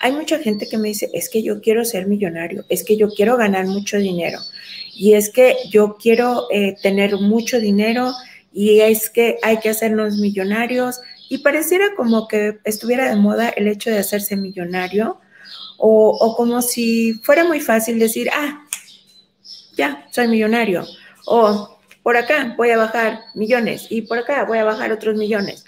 Hay 0.00 0.10
mucha 0.10 0.40
gente 0.40 0.66
que 0.66 0.76
me 0.76 0.88
dice, 0.88 1.08
es 1.14 1.30
que 1.30 1.44
yo 1.44 1.60
quiero 1.60 1.84
ser 1.84 2.08
millonario, 2.08 2.64
es 2.68 2.82
que 2.82 2.96
yo 2.96 3.10
quiero 3.10 3.36
ganar 3.36 3.68
mucho 3.68 3.98
dinero 3.98 4.40
y 4.92 5.12
es 5.12 5.30
que 5.30 5.54
yo 5.70 5.98
quiero 6.02 6.48
eh, 6.50 6.74
tener 6.82 7.14
mucho 7.14 7.60
dinero 7.60 8.10
y 8.52 8.80
es 8.80 9.08
que 9.08 9.38
hay 9.44 9.60
que 9.60 9.68
hacernos 9.68 10.16
millonarios 10.16 10.98
y 11.28 11.38
pareciera 11.38 11.94
como 11.94 12.26
que 12.26 12.58
estuviera 12.64 13.08
de 13.08 13.14
moda 13.14 13.50
el 13.50 13.68
hecho 13.68 13.90
de 13.90 13.98
hacerse 13.98 14.34
millonario 14.34 15.20
o, 15.78 16.08
o, 16.10 16.34
como 16.34 16.60
si 16.60 17.20
fuera 17.22 17.44
muy 17.44 17.60
fácil 17.60 18.00
decir, 18.00 18.28
ah, 18.34 18.66
ya, 19.76 20.08
soy 20.10 20.26
millonario. 20.26 20.84
O 21.28 21.75
por 22.06 22.16
acá 22.16 22.54
voy 22.56 22.70
a 22.70 22.76
bajar 22.76 23.18
millones 23.34 23.88
y 23.90 24.02
por 24.02 24.18
acá 24.18 24.44
voy 24.44 24.58
a 24.58 24.64
bajar 24.64 24.92
otros 24.92 25.16
millones. 25.16 25.64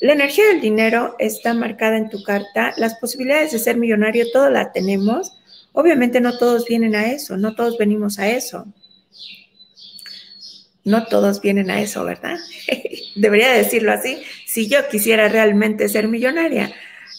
La 0.00 0.12
energía 0.12 0.48
del 0.48 0.60
dinero 0.60 1.16
está 1.18 1.54
marcada 1.54 1.96
en 1.96 2.10
tu 2.10 2.22
carta. 2.22 2.74
Las 2.76 2.96
posibilidades 2.96 3.52
de 3.52 3.58
ser 3.58 3.78
millonario, 3.78 4.30
todo 4.30 4.50
la 4.50 4.70
tenemos. 4.70 5.32
Obviamente 5.72 6.20
no 6.20 6.36
todos 6.36 6.66
vienen 6.66 6.94
a 6.94 7.10
eso, 7.10 7.38
no 7.38 7.54
todos 7.54 7.78
venimos 7.78 8.18
a 8.18 8.28
eso 8.28 8.66
no 10.84 11.06
todos 11.06 11.40
vienen 11.40 11.70
a 11.70 11.80
eso, 11.80 12.04
¿verdad? 12.04 12.36
Debería 13.16 13.50
decirlo 13.50 13.92
así, 13.92 14.22
si 14.44 14.68
yo 14.68 14.86
quisiera 14.88 15.28
realmente 15.30 15.88
ser 15.88 16.06
millonaria. 16.06 16.70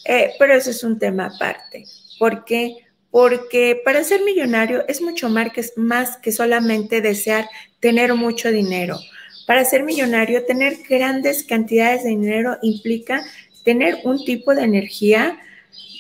Eh, 0.06 0.34
pero 0.38 0.54
eso 0.54 0.70
es 0.70 0.84
un 0.84 1.00
tema 1.00 1.32
aparte. 1.36 1.86
¿Por 2.20 2.46
qué? 2.46 2.78
Porque 3.10 3.82
para 3.84 4.04
ser 4.04 4.22
millonario 4.22 4.86
es 4.88 5.02
mucho 5.02 5.28
más 5.30 6.18
que 6.18 6.32
solamente 6.32 7.02
desear 7.02 7.50
tener 7.80 8.14
mucho 8.16 8.52
dinero. 8.52 9.00
Para 9.46 9.64
ser 9.66 9.84
millonario, 9.84 10.46
tener 10.46 10.78
grandes 10.88 11.44
cantidades 11.44 12.04
de 12.04 12.10
dinero 12.10 12.58
implica 12.62 13.24
tener 13.64 14.00
un 14.04 14.24
tipo 14.24 14.54
de 14.54 14.64
energía 14.64 15.38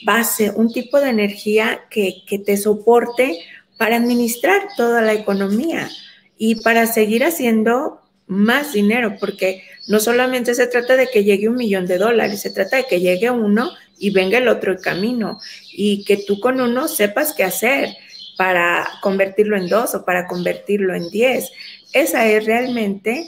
base, 0.03 0.51
un 0.51 0.71
tipo 0.71 0.99
de 0.99 1.09
energía 1.09 1.81
que, 1.89 2.23
que 2.27 2.39
te 2.39 2.57
soporte 2.57 3.39
para 3.77 3.97
administrar 3.97 4.67
toda 4.75 5.01
la 5.01 5.13
economía 5.13 5.89
y 6.37 6.55
para 6.55 6.87
seguir 6.87 7.23
haciendo 7.23 8.01
más 8.27 8.73
dinero, 8.73 9.15
porque 9.19 9.63
no 9.87 9.99
solamente 9.99 10.53
se 10.53 10.67
trata 10.67 10.97
de 10.97 11.07
que 11.07 11.23
llegue 11.23 11.47
un 11.47 11.55
millón 11.55 11.87
de 11.87 11.97
dólares, 11.97 12.41
se 12.41 12.51
trata 12.51 12.77
de 12.77 12.85
que 12.85 12.99
llegue 12.99 13.31
uno 13.31 13.71
y 13.97 14.11
venga 14.11 14.37
el 14.37 14.47
otro 14.47 14.77
camino 14.79 15.39
y 15.71 16.03
que 16.03 16.17
tú 16.17 16.39
con 16.39 16.59
uno 16.59 16.87
sepas 16.87 17.33
qué 17.33 17.43
hacer 17.43 17.95
para 18.37 18.87
convertirlo 19.01 19.57
en 19.57 19.67
dos 19.67 19.95
o 19.95 20.05
para 20.05 20.27
convertirlo 20.27 20.93
en 20.93 21.09
diez. 21.09 21.51
Esa 21.93 22.27
es 22.27 22.45
realmente 22.45 23.27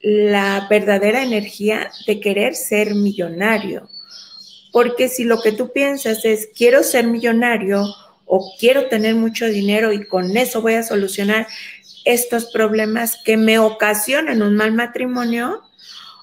la 0.00 0.66
verdadera 0.70 1.22
energía 1.22 1.90
de 2.06 2.20
querer 2.20 2.54
ser 2.54 2.94
millonario. 2.94 3.88
Porque 4.72 5.08
si 5.08 5.24
lo 5.24 5.40
que 5.40 5.52
tú 5.52 5.72
piensas 5.72 6.24
es 6.24 6.48
quiero 6.54 6.82
ser 6.82 7.06
millonario 7.06 7.84
o 8.24 8.54
quiero 8.58 8.88
tener 8.88 9.14
mucho 9.14 9.46
dinero 9.46 9.92
y 9.92 10.06
con 10.06 10.36
eso 10.36 10.60
voy 10.62 10.74
a 10.74 10.82
solucionar 10.82 11.46
estos 12.04 12.46
problemas 12.46 13.18
que 13.24 13.36
me 13.36 13.58
ocasionan 13.58 14.42
un 14.42 14.54
mal 14.54 14.72
matrimonio 14.72 15.62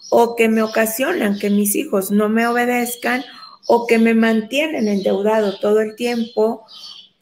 o 0.09 0.35
que 0.35 0.47
me 0.47 0.61
ocasionan 0.61 1.39
que 1.39 1.49
mis 1.49 1.75
hijos 1.75 2.11
no 2.11 2.29
me 2.29 2.47
obedezcan 2.47 3.23
o 3.67 3.87
que 3.87 3.97
me 3.97 4.13
mantienen 4.13 4.87
endeudado 4.87 5.57
todo 5.59 5.81
el 5.81 5.95
tiempo, 5.95 6.65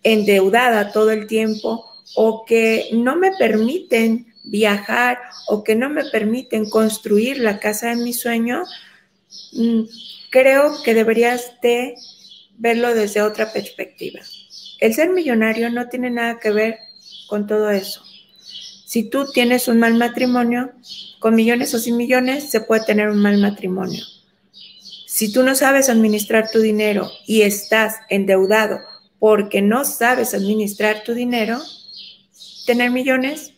endeudada 0.04 0.92
todo 0.92 1.12
el 1.12 1.28
tiempo 1.28 1.86
o 2.16 2.46
que 2.46 2.90
no 2.94 3.16
me 3.16 3.32
permiten 3.38 4.34
viajar 4.44 5.20
o 5.48 5.64
que 5.64 5.76
no 5.76 5.90
me 5.90 6.06
permiten 6.06 6.70
construir 6.70 7.40
la 7.40 7.60
casa 7.60 7.90
de 7.90 7.98
mi 7.98 8.14
sueño, 8.14 8.64
mm, 9.54 9.82
creo 10.30 10.82
que 10.84 10.94
deberías 10.94 11.54
de 11.62 11.96
verlo 12.58 12.94
desde 12.94 13.22
otra 13.22 13.52
perspectiva. 13.52 14.20
El 14.80 14.94
ser 14.94 15.10
millonario 15.10 15.70
no 15.70 15.90
tiene 15.90 16.10
nada 16.10 16.40
que 16.40 16.52
ver 16.52 16.78
con 17.28 17.48
todo 17.48 17.70
eso. 17.70 18.04
Si 18.86 19.04
tú 19.10 19.32
tienes 19.32 19.68
un 19.68 19.80
mal 19.80 19.96
matrimonio, 19.96 20.72
con 21.20 21.36
millones 21.36 21.74
o 21.74 21.80
sin 21.80 21.98
millones, 21.98 22.50
se 22.50 22.62
puede 22.62 22.84
tener 22.84 23.10
un 23.10 23.20
mal 23.20 23.38
matrimonio. 23.38 24.04
Si 25.06 25.32
tú 25.32 25.44
no 25.44 25.56
sabes 25.56 25.88
administrar 25.88 26.50
tu 26.52 26.60
dinero 26.60 27.10
y 27.28 27.44
estás 27.44 27.98
endeudado 28.10 28.80
porque 29.22 29.62
no 29.62 29.86
sabes 29.86 30.34
administrar 30.34 31.04
tu 31.04 31.14
dinero, 31.14 31.62
tener 32.66 32.90
millones 32.90 33.54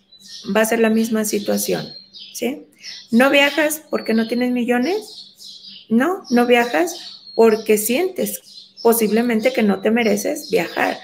va 0.54 0.60
a 0.60 0.66
ser 0.66 0.80
la 0.80 0.90
misma 0.90 1.24
situación, 1.24 1.88
¿sí? 2.34 2.68
¿No 3.12 3.30
viajas 3.30 3.82
porque 3.90 4.14
no 4.14 4.28
tienes 4.28 4.52
millones? 4.52 5.86
No, 5.88 6.26
no 6.32 6.46
viajas 6.46 7.22
porque 7.34 7.78
sientes 7.78 8.74
posiblemente 8.84 9.54
que 9.54 9.64
no 9.64 9.80
te 9.80 9.90
mereces 9.90 10.52
viajar 10.52 10.98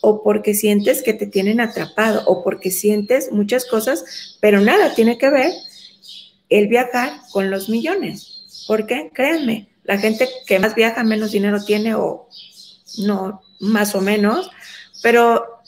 o 0.00 0.24
porque 0.24 0.54
sientes 0.54 1.02
que 1.02 1.14
te 1.14 1.28
tienen 1.28 1.60
atrapado 1.60 2.24
o 2.26 2.42
porque 2.42 2.72
sientes 2.72 3.30
muchas 3.30 3.64
cosas, 3.64 4.38
pero 4.40 4.60
nada 4.60 4.92
tiene 4.92 5.18
que 5.18 5.30
ver 5.30 5.52
el 6.48 6.66
viajar 6.66 7.12
con 7.30 7.48
los 7.48 7.68
millones. 7.68 8.64
¿Por 8.66 8.88
qué? 8.88 9.12
Créanme, 9.14 9.68
la 9.84 9.98
gente 9.98 10.28
que 10.48 10.58
más 10.58 10.74
viaja 10.74 11.04
menos 11.04 11.30
dinero 11.30 11.62
tiene 11.64 11.94
o 11.94 12.28
no, 12.98 13.42
más 13.60 13.94
o 13.94 14.00
menos, 14.00 14.50
pero 15.02 15.60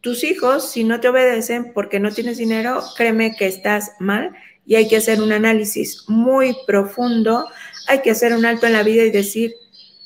tus 0.00 0.22
hijos, 0.22 0.70
si 0.70 0.84
no 0.84 1.00
te 1.00 1.08
obedecen 1.08 1.72
porque 1.72 1.98
no 1.98 2.12
tienes 2.12 2.38
dinero, 2.38 2.82
créeme 2.96 3.34
que 3.34 3.46
estás 3.46 3.92
mal 3.98 4.36
y 4.66 4.74
hay 4.74 4.88
que 4.88 4.96
hacer 4.96 5.20
un 5.20 5.32
análisis 5.32 6.04
muy 6.08 6.56
profundo, 6.66 7.48
hay 7.88 8.02
que 8.02 8.10
hacer 8.10 8.34
un 8.34 8.44
alto 8.44 8.66
en 8.66 8.72
la 8.72 8.82
vida 8.82 9.04
y 9.04 9.10
decir, 9.10 9.54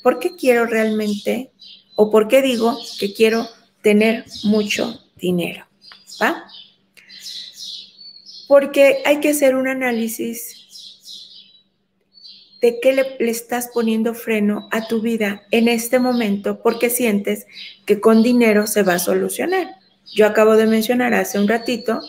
¿por 0.03 0.19
qué 0.19 0.37
quiero 0.37 0.67
realmente 0.67 1.51
o 1.97 2.11
por 2.11 2.29
qué 2.29 2.43
digo 2.43 2.79
que 2.99 3.13
quiero 3.13 3.47
tener 3.83 4.25
mucho 4.45 5.01
dinero? 5.17 5.67
¿Va? 6.23 6.45
Porque 8.49 9.03
hay 9.05 9.21
que 9.21 9.31
hacer 9.31 9.55
un 9.55 9.69
análisis 9.69 10.60
de 12.61 12.79
qué 12.81 12.93
le, 12.93 13.31
estás 13.31 13.71
poniendo 13.73 14.15
freno 14.15 14.69
a 14.71 14.87
tu 14.87 15.01
vida 15.01 15.43
en 15.51 15.69
este 15.69 15.99
momento 15.99 16.61
porque 16.63 16.91
sientes 16.91 17.47
que 17.87 18.01
con 18.01 18.23
dinero 18.23 18.67
se 18.67 18.83
va 18.83 18.95
a 18.95 18.99
solucionar. 18.99 19.77
Yo 20.13 20.27
acabo 20.27 20.57
de 20.57 20.67
mencionar 20.67 21.15
hace 21.15 21.39
un 21.39 21.49
ratito 21.49 22.01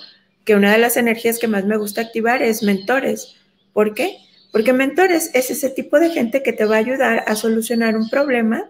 que 0.44 0.56
una 0.56 0.72
de 0.72 0.80
las 0.80 0.98
energías 0.98 1.40
que 1.40 1.48
más 1.48 1.66
me 1.66 1.78
gusta 1.78 2.02
activar 2.02 2.42
es 2.42 2.64
mentores. 2.64 3.36
¿Por 3.74 3.94
qué? 3.94 4.18
Porque 4.52 4.74
mentores 4.74 5.32
es 5.34 5.50
ese 5.52 5.70
tipo 5.70 6.00
de 6.00 6.10
gente 6.10 6.44
que 6.44 6.52
te 6.52 6.66
va 6.66 6.76
a 6.76 6.80
ayudar 6.80 7.24
a 7.28 7.36
solucionar 7.36 7.96
un 7.96 8.10
problema 8.10 8.70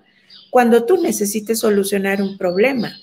cuando 0.51 0.85
tú 0.85 1.01
necesites 1.01 1.59
solucionar 1.59 2.21
un 2.21 2.37
problema. 2.37 2.93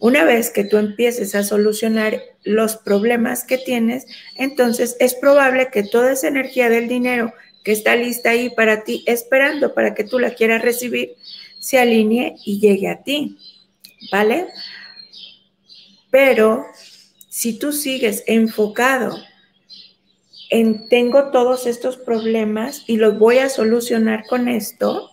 Una 0.00 0.24
vez 0.24 0.50
que 0.50 0.64
tú 0.64 0.76
empieces 0.76 1.34
a 1.34 1.42
solucionar 1.42 2.22
los 2.44 2.76
problemas 2.76 3.44
que 3.44 3.58
tienes, 3.58 4.06
entonces 4.36 4.96
es 5.00 5.14
probable 5.14 5.70
que 5.72 5.82
toda 5.82 6.12
esa 6.12 6.28
energía 6.28 6.68
del 6.68 6.88
dinero 6.88 7.32
que 7.68 7.72
está 7.72 7.94
lista 7.96 8.30
ahí 8.30 8.48
para 8.48 8.82
ti, 8.82 9.04
esperando 9.04 9.74
para 9.74 9.94
que 9.94 10.02
tú 10.02 10.18
la 10.18 10.30
quieras 10.34 10.62
recibir, 10.62 11.16
se 11.58 11.78
alinee 11.78 12.34
y 12.46 12.60
llegue 12.60 12.88
a 12.88 13.02
ti. 13.02 13.36
¿Vale? 14.10 14.46
Pero 16.10 16.64
si 17.28 17.58
tú 17.58 17.72
sigues 17.72 18.24
enfocado 18.26 19.22
en 20.48 20.88
tengo 20.88 21.30
todos 21.30 21.66
estos 21.66 21.98
problemas 21.98 22.84
y 22.86 22.96
los 22.96 23.18
voy 23.18 23.36
a 23.36 23.50
solucionar 23.50 24.24
con 24.26 24.48
esto, 24.48 25.10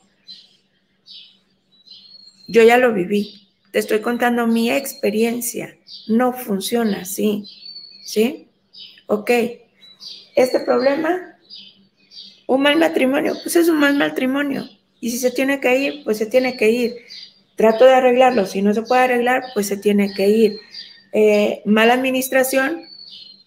yo 2.48 2.64
ya 2.64 2.78
lo 2.78 2.94
viví. 2.94 3.50
Te 3.74 3.80
estoy 3.80 4.00
contando 4.00 4.48
mi 4.48 4.72
experiencia. 4.72 5.78
No 6.08 6.32
funciona 6.32 7.02
así. 7.02 7.44
¿Sí? 8.06 8.48
Ok. 9.08 9.30
Este 10.38 10.62
problema, 10.62 11.35
un 12.48 12.62
mal 12.62 12.78
matrimonio, 12.78 13.34
pues 13.42 13.56
es 13.56 13.70
un 13.70 13.80
mal 13.80 13.96
matrimonio. 13.96 14.68
Y 15.00 15.12
si 15.12 15.18
se 15.18 15.32
tiene 15.32 15.60
que 15.60 15.78
ir, 15.78 16.04
pues 16.04 16.18
se 16.18 16.26
tiene 16.26 16.58
que 16.58 16.70
ir. 16.70 16.96
Trato 17.56 17.86
de 17.86 17.94
arreglarlo. 17.94 18.46
Si 18.46 18.62
no 18.62 18.74
se 18.74 18.82
puede 18.82 19.04
arreglar, 19.04 19.44
pues 19.54 19.68
se 19.68 19.78
tiene 19.78 20.14
que 20.14 20.28
ir. 20.28 20.60
Eh, 21.14 21.62
mala 21.66 21.94
administración, 21.94 22.82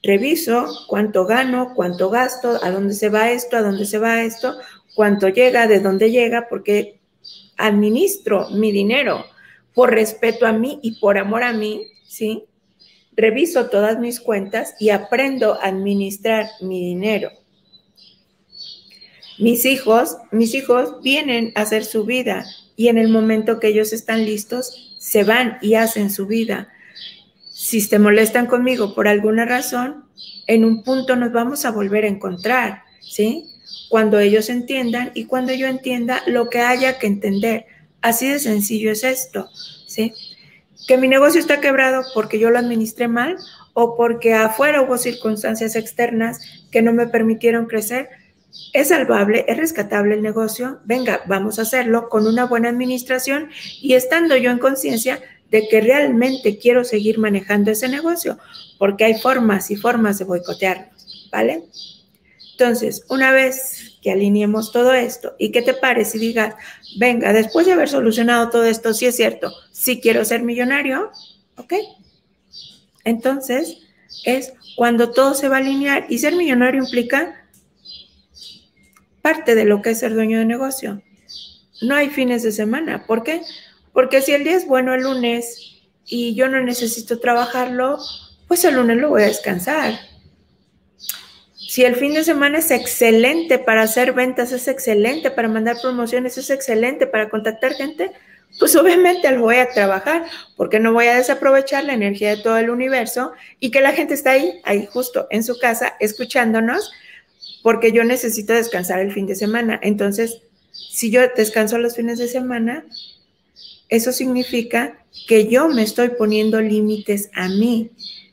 reviso 0.02 0.86
cuánto 0.88 1.26
gano, 1.26 1.72
cuánto 1.74 2.10
gasto, 2.10 2.58
a 2.62 2.70
dónde 2.70 2.94
se 2.94 3.08
va 3.08 3.30
esto, 3.30 3.56
a 3.56 3.62
dónde 3.62 3.84
se 3.84 3.98
va 3.98 4.22
esto, 4.22 4.56
cuánto 4.94 5.28
llega, 5.28 5.66
de 5.66 5.80
dónde 5.80 6.10
llega, 6.10 6.46
porque 6.48 7.00
administro 7.56 8.48
mi 8.50 8.72
dinero 8.72 9.24
por 9.74 9.92
respeto 9.92 10.46
a 10.46 10.52
mí 10.52 10.78
y 10.82 10.98
por 10.98 11.18
amor 11.18 11.42
a 11.42 11.52
mí, 11.52 11.82
¿sí? 12.06 12.44
Reviso 13.16 13.68
todas 13.68 13.98
mis 13.98 14.20
cuentas 14.20 14.74
y 14.80 14.90
aprendo 14.90 15.54
a 15.54 15.66
administrar 15.66 16.46
mi 16.60 16.80
dinero. 16.80 17.30
Mis 19.38 19.64
hijos, 19.64 20.16
mis 20.30 20.54
hijos 20.54 21.02
vienen 21.02 21.52
a 21.54 21.62
hacer 21.62 21.84
su 21.84 22.04
vida 22.04 22.44
y 22.76 22.88
en 22.88 22.98
el 22.98 23.08
momento 23.08 23.60
que 23.60 23.68
ellos 23.68 23.92
están 23.92 24.24
listos, 24.24 24.96
se 24.98 25.24
van 25.24 25.58
y 25.62 25.74
hacen 25.74 26.10
su 26.10 26.26
vida 26.26 26.68
si 27.58 27.86
te 27.88 27.98
molestan 27.98 28.46
conmigo 28.46 28.94
por 28.94 29.08
alguna 29.08 29.44
razón, 29.44 30.04
en 30.46 30.64
un 30.64 30.84
punto 30.84 31.16
nos 31.16 31.32
vamos 31.32 31.64
a 31.64 31.72
volver 31.72 32.04
a 32.04 32.08
encontrar, 32.08 32.84
¿sí? 33.00 33.46
Cuando 33.88 34.20
ellos 34.20 34.48
entiendan 34.48 35.10
y 35.12 35.24
cuando 35.24 35.52
yo 35.52 35.66
entienda 35.66 36.22
lo 36.28 36.50
que 36.50 36.60
haya 36.60 37.00
que 37.00 37.08
entender. 37.08 37.66
Así 38.00 38.28
de 38.28 38.38
sencillo 38.38 38.92
es 38.92 39.02
esto, 39.02 39.48
¿sí? 39.88 40.14
Que 40.86 40.98
mi 40.98 41.08
negocio 41.08 41.40
está 41.40 41.60
quebrado 41.60 42.04
porque 42.14 42.38
yo 42.38 42.50
lo 42.50 42.60
administré 42.60 43.08
mal 43.08 43.36
o 43.72 43.96
porque 43.96 44.34
afuera 44.34 44.80
hubo 44.80 44.96
circunstancias 44.96 45.74
externas 45.74 46.38
que 46.70 46.80
no 46.80 46.92
me 46.92 47.08
permitieron 47.08 47.66
crecer, 47.66 48.08
es 48.72 48.88
salvable, 48.88 49.44
es 49.48 49.56
rescatable 49.56 50.14
el 50.14 50.22
negocio, 50.22 50.80
venga, 50.84 51.22
vamos 51.26 51.58
a 51.58 51.62
hacerlo 51.62 52.08
con 52.08 52.26
una 52.26 52.44
buena 52.44 52.68
administración 52.68 53.50
y 53.80 53.94
estando 53.94 54.36
yo 54.36 54.50
en 54.50 54.58
conciencia 54.58 55.20
de 55.50 55.68
que 55.68 55.80
realmente 55.80 56.58
quiero 56.58 56.84
seguir 56.84 57.18
manejando 57.18 57.70
ese 57.70 57.88
negocio, 57.88 58.38
porque 58.78 59.04
hay 59.04 59.18
formas 59.18 59.70
y 59.70 59.76
formas 59.76 60.18
de 60.18 60.24
boicotearnos, 60.24 61.28
¿vale? 61.32 61.64
Entonces, 62.52 63.04
una 63.08 63.32
vez 63.32 63.98
que 64.02 64.10
alineemos 64.10 64.72
todo 64.72 64.92
esto 64.92 65.34
y 65.38 65.52
que 65.52 65.62
te 65.62 65.74
pares 65.74 66.14
y 66.14 66.18
digas, 66.18 66.54
venga, 66.98 67.32
después 67.32 67.66
de 67.66 67.72
haber 67.72 67.88
solucionado 67.88 68.50
todo 68.50 68.64
esto, 68.64 68.92
sí 68.94 69.06
es 69.06 69.16
cierto, 69.16 69.52
sí 69.70 70.00
quiero 70.00 70.24
ser 70.24 70.42
millonario, 70.42 71.10
¿ok? 71.56 71.74
Entonces, 73.04 73.78
es 74.24 74.52
cuando 74.76 75.12
todo 75.12 75.34
se 75.34 75.48
va 75.48 75.56
a 75.56 75.60
alinear 75.60 76.06
y 76.08 76.18
ser 76.18 76.36
millonario 76.36 76.82
implica 76.82 77.47
parte 79.22 79.54
de 79.54 79.64
lo 79.64 79.82
que 79.82 79.90
es 79.90 79.98
ser 79.98 80.14
dueño 80.14 80.38
de 80.38 80.44
negocio. 80.44 81.02
No 81.80 81.94
hay 81.94 82.10
fines 82.10 82.42
de 82.42 82.52
semana. 82.52 83.06
¿Por 83.06 83.22
qué? 83.22 83.42
Porque 83.92 84.22
si 84.22 84.32
el 84.32 84.44
día 84.44 84.56
es 84.56 84.66
bueno 84.66 84.94
el 84.94 85.02
lunes 85.02 85.80
y 86.04 86.34
yo 86.34 86.48
no 86.48 86.60
necesito 86.60 87.20
trabajarlo, 87.20 87.98
pues 88.46 88.64
el 88.64 88.74
lunes 88.74 88.96
lo 88.96 89.10
voy 89.10 89.22
a 89.22 89.26
descansar. 89.26 89.98
Si 91.54 91.84
el 91.84 91.96
fin 91.96 92.14
de 92.14 92.24
semana 92.24 92.58
es 92.58 92.70
excelente 92.70 93.58
para 93.58 93.82
hacer 93.82 94.14
ventas, 94.14 94.52
es 94.52 94.68
excelente 94.68 95.30
para 95.30 95.48
mandar 95.48 95.76
promociones, 95.80 96.38
es 96.38 96.48
excelente 96.48 97.06
para 97.06 97.28
contactar 97.28 97.74
gente, 97.74 98.10
pues 98.58 98.74
obviamente 98.74 99.30
lo 99.30 99.42
voy 99.42 99.56
a 99.56 99.68
trabajar, 99.68 100.24
porque 100.56 100.80
no 100.80 100.94
voy 100.94 101.08
a 101.08 101.16
desaprovechar 101.16 101.84
la 101.84 101.92
energía 101.92 102.30
de 102.30 102.42
todo 102.42 102.56
el 102.56 102.70
universo 102.70 103.32
y 103.60 103.70
que 103.70 103.82
la 103.82 103.92
gente 103.92 104.14
está 104.14 104.30
ahí, 104.30 104.60
ahí 104.64 104.88
justo 104.90 105.26
en 105.30 105.44
su 105.44 105.58
casa, 105.58 105.94
escuchándonos, 106.00 106.90
porque 107.62 107.92
yo 107.92 108.04
necesito 108.04 108.52
descansar 108.52 109.00
el 109.00 109.12
fin 109.12 109.26
de 109.26 109.34
semana. 109.34 109.78
Entonces, 109.82 110.42
si 110.72 111.10
yo 111.10 111.20
descanso 111.36 111.78
los 111.78 111.96
fines 111.96 112.18
de 112.18 112.28
semana, 112.28 112.84
eso 113.88 114.12
significa 114.12 114.98
que 115.26 115.48
yo 115.48 115.68
me 115.68 115.82
estoy 115.82 116.10
poniendo 116.10 116.60
límites 116.60 117.30
a 117.34 117.48
mí. 117.48 117.90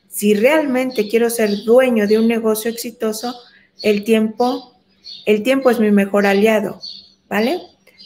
Si 0.08 0.34
realmente 0.34 1.08
quiero 1.08 1.30
ser 1.30 1.64
dueño 1.64 2.06
de 2.06 2.18
un 2.18 2.28
negocio 2.28 2.70
exitoso, 2.70 3.34
el 3.82 4.04
tiempo, 4.04 4.74
el 5.26 5.42
tiempo 5.42 5.70
es 5.70 5.80
mi 5.80 5.90
mejor 5.90 6.26
aliado. 6.26 6.80
¿vale? 7.28 7.60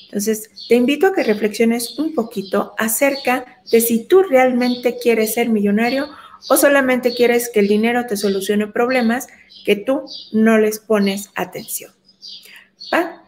Entonces, 0.04 0.50
te 0.68 0.74
invito 0.74 1.08
a 1.08 1.14
que 1.14 1.22
reflexiones 1.22 1.98
un 1.98 2.14
poquito 2.14 2.74
acerca 2.78 3.62
de 3.70 3.80
si 3.80 4.04
tú 4.04 4.22
realmente 4.22 4.96
quieres 5.00 5.34
ser 5.34 5.48
millonario 5.48 6.08
o 6.48 6.56
solamente 6.56 7.14
quieres 7.14 7.50
que 7.52 7.60
el 7.60 7.68
dinero 7.68 8.06
te 8.06 8.16
solucione 8.16 8.66
problemas 8.66 9.28
que 9.64 9.76
tú 9.76 10.04
no 10.32 10.58
les 10.58 10.78
pones 10.78 11.30
atención. 11.34 11.92
¿Va? 12.92 13.22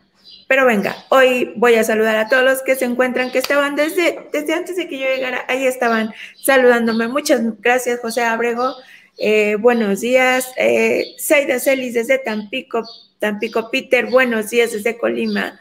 Pero 0.48 0.66
venga, 0.66 0.96
hoy 1.08 1.52
voy 1.56 1.76
a 1.76 1.84
saludar 1.84 2.16
a 2.16 2.28
todos 2.28 2.44
los 2.44 2.62
que 2.62 2.74
se 2.74 2.84
encuentran, 2.84 3.30
que 3.30 3.38
estaban 3.38 3.74
desde, 3.74 4.28
desde 4.32 4.52
antes 4.52 4.76
de 4.76 4.86
que 4.86 4.98
yo 4.98 5.06
llegara, 5.06 5.44
ahí 5.48 5.66
estaban 5.66 6.12
saludándome. 6.42 7.08
Muchas 7.08 7.40
gracias, 7.60 8.00
José 8.00 8.22
Abrego. 8.22 8.74
Eh, 9.18 9.56
buenos 9.56 10.00
días. 10.00 10.52
Eh, 10.56 11.14
Saida 11.16 11.58
Celis 11.58 11.94
desde 11.94 12.18
Tampico, 12.18 12.82
Tampico 13.18 13.70
Peter, 13.70 14.10
buenos 14.10 14.50
días 14.50 14.72
desde 14.72 14.98
Colima 14.98 15.58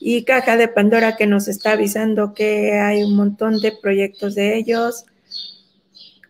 y 0.00 0.24
Caja 0.24 0.56
de 0.56 0.68
Pandora 0.68 1.16
que 1.16 1.26
nos 1.26 1.48
está 1.48 1.72
avisando 1.72 2.34
que 2.34 2.72
hay 2.72 3.02
un 3.02 3.16
montón 3.16 3.60
de 3.60 3.72
proyectos 3.72 4.34
de 4.34 4.56
ellos. 4.56 5.04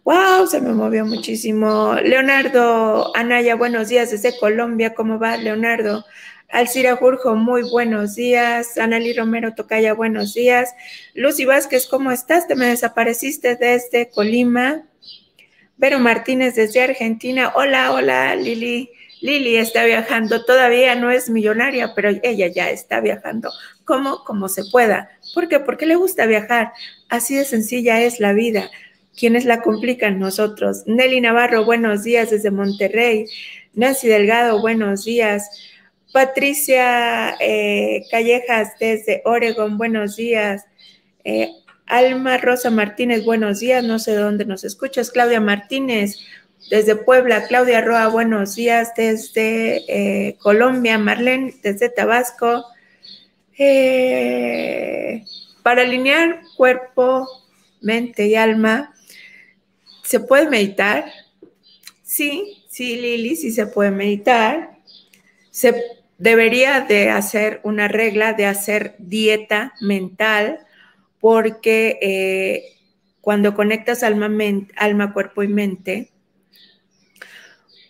¡Wow! 0.09 0.47
Se 0.47 0.63
me 0.63 0.73
movió 0.73 1.05
muchísimo. 1.05 1.95
Leonardo 2.03 3.15
Anaya, 3.15 3.57
buenos 3.57 3.91
días 3.91 4.11
desde 4.11 4.39
Colombia. 4.39 4.95
¿Cómo 4.95 5.19
va, 5.19 5.37
Leonardo? 5.37 6.07
Alcira 6.49 6.97
Jurjo, 6.97 7.35
muy 7.35 7.71
buenos 7.71 8.15
días. 8.15 8.79
Anali 8.79 9.13
Romero 9.13 9.55
Tocaya, 9.55 9.93
buenos 9.93 10.33
días. 10.33 10.73
Lucy 11.13 11.45
Vázquez, 11.45 11.87
¿cómo 11.87 12.11
estás? 12.11 12.49
Te 12.49 12.55
me 12.57 12.69
desapareciste 12.69 13.57
desde 13.57 14.09
Colima. 14.09 14.87
Vero 15.77 15.99
Martínez 15.99 16.55
desde 16.55 16.81
Argentina. 16.81 17.53
Hola, 17.55 17.93
hola, 17.93 18.35
Lili. 18.35 18.91
Lili 19.21 19.57
está 19.59 19.85
viajando, 19.85 20.43
todavía 20.47 20.95
no 20.95 21.11
es 21.11 21.29
millonaria, 21.29 21.93
pero 21.95 22.09
ella 22.23 22.47
ya 22.47 22.71
está 22.71 23.03
viajando. 23.03 23.51
¿Cómo? 23.85 24.25
Como 24.25 24.49
se 24.49 24.63
pueda. 24.73 25.11
¿Por 25.35 25.49
qué? 25.49 25.61
Porque 25.61 25.85
le 25.85 25.97
gusta 25.97 26.25
viajar. 26.25 26.73
Así 27.11 27.35
de 27.35 27.45
sencilla 27.45 28.01
es 28.01 28.21
la 28.21 28.33
vida. 28.33 28.71
¿Quiénes 29.19 29.45
la 29.45 29.63
complican? 29.63 30.21
Nosotros. 30.21 30.85
Nelly 30.87 31.21
Navarro, 31.21 31.65
buenos 31.65 32.05
días 32.05 32.31
desde 32.31 32.53
Monterrey. 32.53 33.27
Nancy 33.75 34.07
Delgado, 34.07 34.61
buenos 34.61 35.05
días. 35.05 35.51
Patricia 36.13 37.35
eh, 37.41 38.05
Callejas 38.13 38.79
desde 38.79 39.23
Oregon, 39.25 39.77
buenos 39.77 40.15
días. 40.15 40.67
Eh, 41.25 41.51
Alma 41.87 42.39
Rosa 42.39 42.71
Martínez, 42.71 43.25
buenos 43.25 43.59
días. 43.59 43.83
No 43.83 43.99
sé 43.99 44.15
dónde 44.15 44.45
nos 44.45 44.63
escuchas. 44.63 45.11
Claudia 45.11 45.41
Martínez, 45.41 46.21
desde 46.71 46.95
Puebla, 46.95 47.49
Claudia 47.49 47.81
Roa, 47.81 48.07
buenos 48.07 48.55
días. 48.55 48.93
Desde 48.97 49.83
eh, 49.89 50.37
Colombia, 50.39 50.97
Marlene, 50.97 51.57
desde 51.61 51.89
Tabasco. 51.89 52.65
Para 55.65 55.83
alinear 55.83 56.43
cuerpo, 56.57 57.27
mente 57.81 58.29
y 58.29 58.37
alma, 58.37 58.95
¿se 60.09 60.21
puede 60.21 60.49
meditar? 60.49 61.05
Sí, 62.03 62.65
sí, 62.67 62.97
Lili, 62.97 63.37
sí 63.37 63.53
se 63.53 63.67
puede 63.67 63.91
meditar. 63.91 64.79
Se 65.51 65.85
debería 66.17 66.81
de 66.81 67.11
hacer 67.11 67.61
una 67.63 67.89
regla 67.89 68.33
de 68.33 68.47
hacer 68.47 68.95
dieta 68.99 69.75
mental 69.83 70.61
porque 71.21 71.99
eh, 72.01 72.63
cuando 73.21 73.55
conectas 73.55 74.03
alma, 74.03 74.31
alma, 74.77 75.13
cuerpo 75.13 75.43
y 75.43 75.49
mente, 75.49 76.11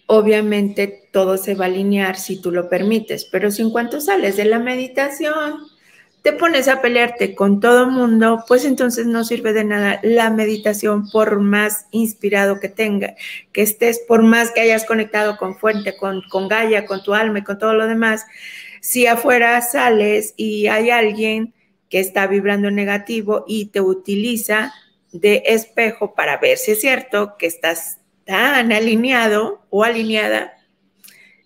obviamente 0.07 1.09
todo 1.13 1.37
se 1.37 1.55
va 1.55 1.67
a 1.67 1.69
alinear 1.69 2.17
si 2.17 2.43
tú 2.43 2.51
lo 2.51 2.69
permites, 2.69 3.29
pero 3.31 3.53
si 3.53 3.63
en 3.63 3.71
cuanto 3.71 4.01
sales 4.01 4.37
de 4.37 4.47
la 4.47 4.59
meditación 4.59 5.68
te 6.29 6.35
pones 6.35 6.69
a 6.69 6.83
pelearte 6.83 7.35
con 7.35 7.59
todo 7.59 7.91
mundo, 7.91 8.45
pues 8.47 8.67
entonces 8.67 9.07
no 9.07 9.25
sirve 9.25 9.55
de 9.55 9.65
nada 9.65 9.99
la 10.03 10.29
meditación 10.29 11.09
por 11.11 11.41
más 11.41 11.87
inspirado 11.91 12.61
que 12.61 12.69
tenga, 12.69 13.15
que 13.51 13.63
estés, 13.63 14.01
por 14.07 14.23
más 14.23 14.51
que 14.51 14.61
hayas 14.61 14.85
conectado 14.85 15.39
con 15.39 15.57
fuente, 15.57 15.97
con, 15.97 16.21
con 16.29 16.47
Gaia, 16.47 16.85
con 16.85 17.03
tu 17.03 17.15
alma 17.15 17.39
y 17.39 17.45
con 17.45 17.59
todo 17.59 17.73
lo 17.73 17.87
demás. 17.87 18.27
Si 18.83 19.07
afuera 19.07 19.59
sales 19.63 20.35
y 20.37 20.67
hay 20.67 20.91
alguien 20.91 21.55
que 21.89 21.99
está 21.99 22.27
vibrando 22.27 22.71
negativo 22.71 23.47
y 23.49 23.71
te 23.71 23.81
utiliza 23.81 24.75
de 25.13 25.45
espejo 25.47 26.15
para 26.15 26.37
ver 26.37 26.59
si 26.59 26.73
es 26.73 26.83
cierto 26.83 27.39
que 27.39 27.47
estás 27.47 28.01
tan 28.27 28.71
alineado 28.71 29.65
o 29.71 29.83
alineada 29.83 30.59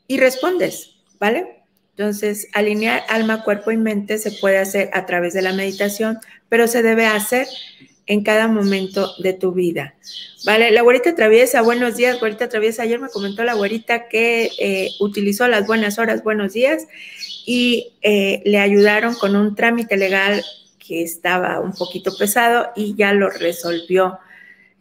y 0.08 0.18
respondes, 0.18 0.96
¿vale? 1.20 1.61
Entonces, 2.02 2.48
alinear 2.52 3.04
alma, 3.08 3.44
cuerpo 3.44 3.70
y 3.70 3.76
mente 3.76 4.18
se 4.18 4.32
puede 4.32 4.58
hacer 4.58 4.90
a 4.92 5.06
través 5.06 5.34
de 5.34 5.42
la 5.42 5.52
meditación, 5.52 6.18
pero 6.48 6.66
se 6.66 6.82
debe 6.82 7.06
hacer 7.06 7.46
en 8.08 8.24
cada 8.24 8.48
momento 8.48 9.12
de 9.18 9.34
tu 9.34 9.52
vida. 9.52 9.94
Vale, 10.44 10.72
la 10.72 10.82
güerita 10.82 11.14
traviesa, 11.14 11.62
buenos 11.62 11.96
días, 11.96 12.18
güerita 12.18 12.48
traviesa. 12.48 12.82
Ayer 12.82 12.98
me 12.98 13.08
comentó 13.08 13.44
la 13.44 13.54
güerita 13.54 14.08
que 14.08 14.50
eh, 14.58 14.90
utilizó 14.98 15.46
las 15.46 15.64
buenas 15.64 16.00
horas, 16.00 16.24
buenos 16.24 16.54
días, 16.54 16.88
y 17.46 17.92
eh, 18.02 18.42
le 18.44 18.58
ayudaron 18.58 19.14
con 19.14 19.36
un 19.36 19.54
trámite 19.54 19.96
legal 19.96 20.44
que 20.84 21.04
estaba 21.04 21.60
un 21.60 21.72
poquito 21.72 22.16
pesado 22.18 22.72
y 22.74 22.96
ya 22.96 23.12
lo 23.12 23.30
resolvió 23.30 24.18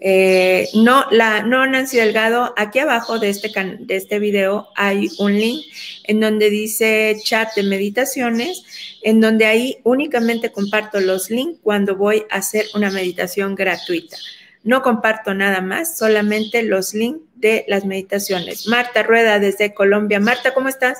eh, 0.04 0.68
no, 0.74 1.06
la, 1.12 1.44
no 1.44 1.68
Nancy 1.68 1.98
Delgado, 1.98 2.56
aquí 2.58 2.80
abajo 2.80 3.20
de 3.20 3.30
este, 3.30 3.52
de 3.82 3.96
este 3.96 4.18
video 4.18 4.70
hay 4.76 5.10
un 5.20 5.34
link 5.34 5.64
en 6.06 6.20
donde 6.20 6.50
dice 6.50 7.16
chat 7.24 7.54
de 7.56 7.62
meditaciones, 7.62 8.64
en 9.04 9.22
donde 9.22 9.46
ahí 9.46 9.78
únicamente 9.84 10.52
comparto 10.52 11.00
los 11.00 11.30
links 11.30 11.60
cuando 11.62 11.96
voy 11.96 12.26
a 12.32 12.38
hacer 12.38 12.66
una 12.74 12.90
meditación 12.90 13.54
gratuita. 13.54 14.18
No 14.64 14.82
comparto 14.82 15.36
nada 15.36 15.62
más, 15.62 16.00
solamente 16.00 16.64
los 16.64 16.96
links 16.96 17.22
de 17.36 17.64
las 17.68 17.86
meditaciones. 17.86 18.68
Marta 18.68 19.04
Rueda 19.04 19.38
desde 19.38 19.76
Colombia. 19.76 20.20
Marta, 20.20 20.56
¿cómo 20.56 20.68
estás? 20.68 20.98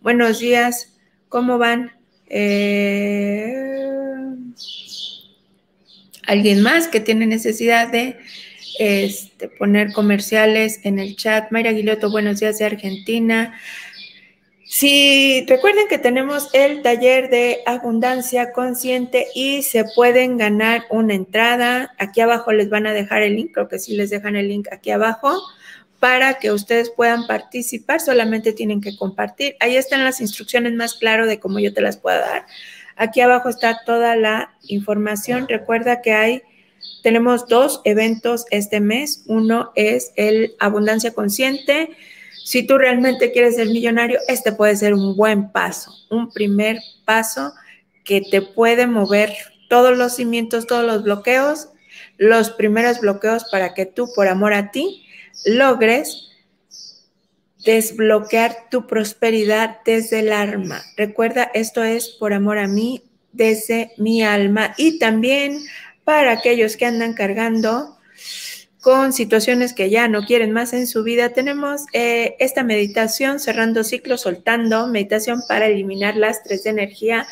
Buenos 0.00 0.38
días, 0.38 0.96
¿cómo 1.28 1.58
van? 1.58 1.92
Eh, 2.30 3.97
alguien 6.28 6.62
más 6.62 6.86
que 6.86 7.00
tiene 7.00 7.26
necesidad 7.26 7.88
de 7.88 8.16
este, 8.78 9.48
poner 9.48 9.92
comerciales 9.92 10.80
en 10.84 10.98
el 10.98 11.16
chat. 11.16 11.50
Mayra 11.50 11.70
Aguiloto, 11.70 12.10
buenos 12.10 12.38
días 12.38 12.58
de 12.58 12.66
Argentina. 12.66 13.58
Si 14.64 15.46
recuerden 15.48 15.88
que 15.88 15.96
tenemos 15.96 16.50
el 16.52 16.82
taller 16.82 17.30
de 17.30 17.60
abundancia 17.64 18.52
consciente 18.52 19.26
y 19.34 19.62
se 19.62 19.86
pueden 19.96 20.36
ganar 20.36 20.84
una 20.90 21.14
entrada. 21.14 21.94
Aquí 21.98 22.20
abajo 22.20 22.52
les 22.52 22.68
van 22.68 22.86
a 22.86 22.92
dejar 22.92 23.22
el 23.22 23.34
link, 23.34 23.52
creo 23.54 23.68
que 23.68 23.78
sí 23.78 23.96
les 23.96 24.10
dejan 24.10 24.36
el 24.36 24.48
link 24.48 24.68
aquí 24.70 24.90
abajo 24.90 25.40
para 25.98 26.34
que 26.34 26.52
ustedes 26.52 26.90
puedan 26.90 27.26
participar. 27.26 28.00
Solamente 28.00 28.52
tienen 28.52 28.82
que 28.82 28.94
compartir. 28.96 29.56
Ahí 29.60 29.76
están 29.76 30.04
las 30.04 30.20
instrucciones 30.20 30.74
más 30.74 30.94
claro 30.94 31.26
de 31.26 31.40
cómo 31.40 31.58
yo 31.58 31.72
te 31.72 31.80
las 31.80 31.96
puedo 31.96 32.20
dar. 32.20 32.44
Aquí 32.98 33.20
abajo 33.20 33.48
está 33.48 33.80
toda 33.86 34.16
la 34.16 34.50
información. 34.66 35.46
Recuerda 35.48 36.02
que 36.02 36.12
hay, 36.12 36.42
tenemos 37.04 37.46
dos 37.46 37.80
eventos 37.84 38.44
este 38.50 38.80
mes. 38.80 39.22
Uno 39.26 39.70
es 39.76 40.12
el 40.16 40.56
Abundancia 40.58 41.14
Consciente. 41.14 41.90
Si 42.44 42.66
tú 42.66 42.76
realmente 42.76 43.30
quieres 43.30 43.54
ser 43.54 43.68
millonario, 43.68 44.18
este 44.26 44.52
puede 44.52 44.74
ser 44.74 44.94
un 44.94 45.16
buen 45.16 45.52
paso, 45.52 45.92
un 46.10 46.32
primer 46.32 46.80
paso 47.04 47.52
que 48.04 48.20
te 48.20 48.42
puede 48.42 48.86
mover 48.88 49.32
todos 49.68 49.96
los 49.96 50.16
cimientos, 50.16 50.66
todos 50.66 50.84
los 50.84 51.04
bloqueos, 51.04 51.68
los 52.16 52.50
primeros 52.50 53.00
bloqueos 53.00 53.44
para 53.44 53.74
que 53.74 53.86
tú, 53.86 54.10
por 54.12 54.26
amor 54.26 54.54
a 54.54 54.72
ti, 54.72 55.06
logres 55.44 56.27
desbloquear 57.64 58.68
tu 58.70 58.86
prosperidad 58.86 59.78
desde 59.84 60.20
el 60.20 60.32
alma. 60.32 60.82
Recuerda, 60.96 61.50
esto 61.54 61.82
es 61.82 62.08
por 62.08 62.32
amor 62.32 62.58
a 62.58 62.68
mí, 62.68 63.02
desde 63.32 63.92
mi 63.98 64.22
alma 64.22 64.74
y 64.76 64.98
también 64.98 65.58
para 66.04 66.32
aquellos 66.32 66.76
que 66.76 66.86
andan 66.86 67.14
cargando 67.14 67.98
con 68.80 69.12
situaciones 69.12 69.72
que 69.72 69.90
ya 69.90 70.08
no 70.08 70.24
quieren 70.24 70.52
más 70.52 70.72
en 70.72 70.86
su 70.86 71.02
vida, 71.02 71.30
tenemos 71.30 71.82
eh, 71.92 72.36
esta 72.38 72.62
meditación 72.62 73.40
cerrando 73.40 73.84
ciclos, 73.84 74.22
soltando, 74.22 74.86
meditación 74.86 75.42
para 75.48 75.66
eliminar 75.66 76.16
lastres 76.16 76.64
de 76.64 76.70
energía. 76.70 77.26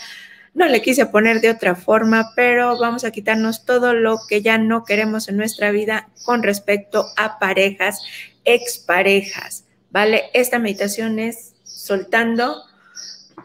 No 0.54 0.66
le 0.66 0.82
quise 0.82 1.06
poner 1.06 1.40
de 1.40 1.50
otra 1.50 1.76
forma, 1.76 2.32
pero 2.34 2.78
vamos 2.78 3.04
a 3.04 3.12
quitarnos 3.12 3.64
todo 3.64 3.94
lo 3.94 4.18
que 4.28 4.42
ya 4.42 4.58
no 4.58 4.84
queremos 4.84 5.28
en 5.28 5.36
nuestra 5.36 5.70
vida 5.70 6.08
con 6.24 6.42
respecto 6.42 7.06
a 7.16 7.38
parejas, 7.38 8.02
exparejas. 8.44 9.65
¿Vale? 9.96 10.24
Esta 10.34 10.58
meditación 10.58 11.18
es 11.18 11.54
soltando 11.62 12.64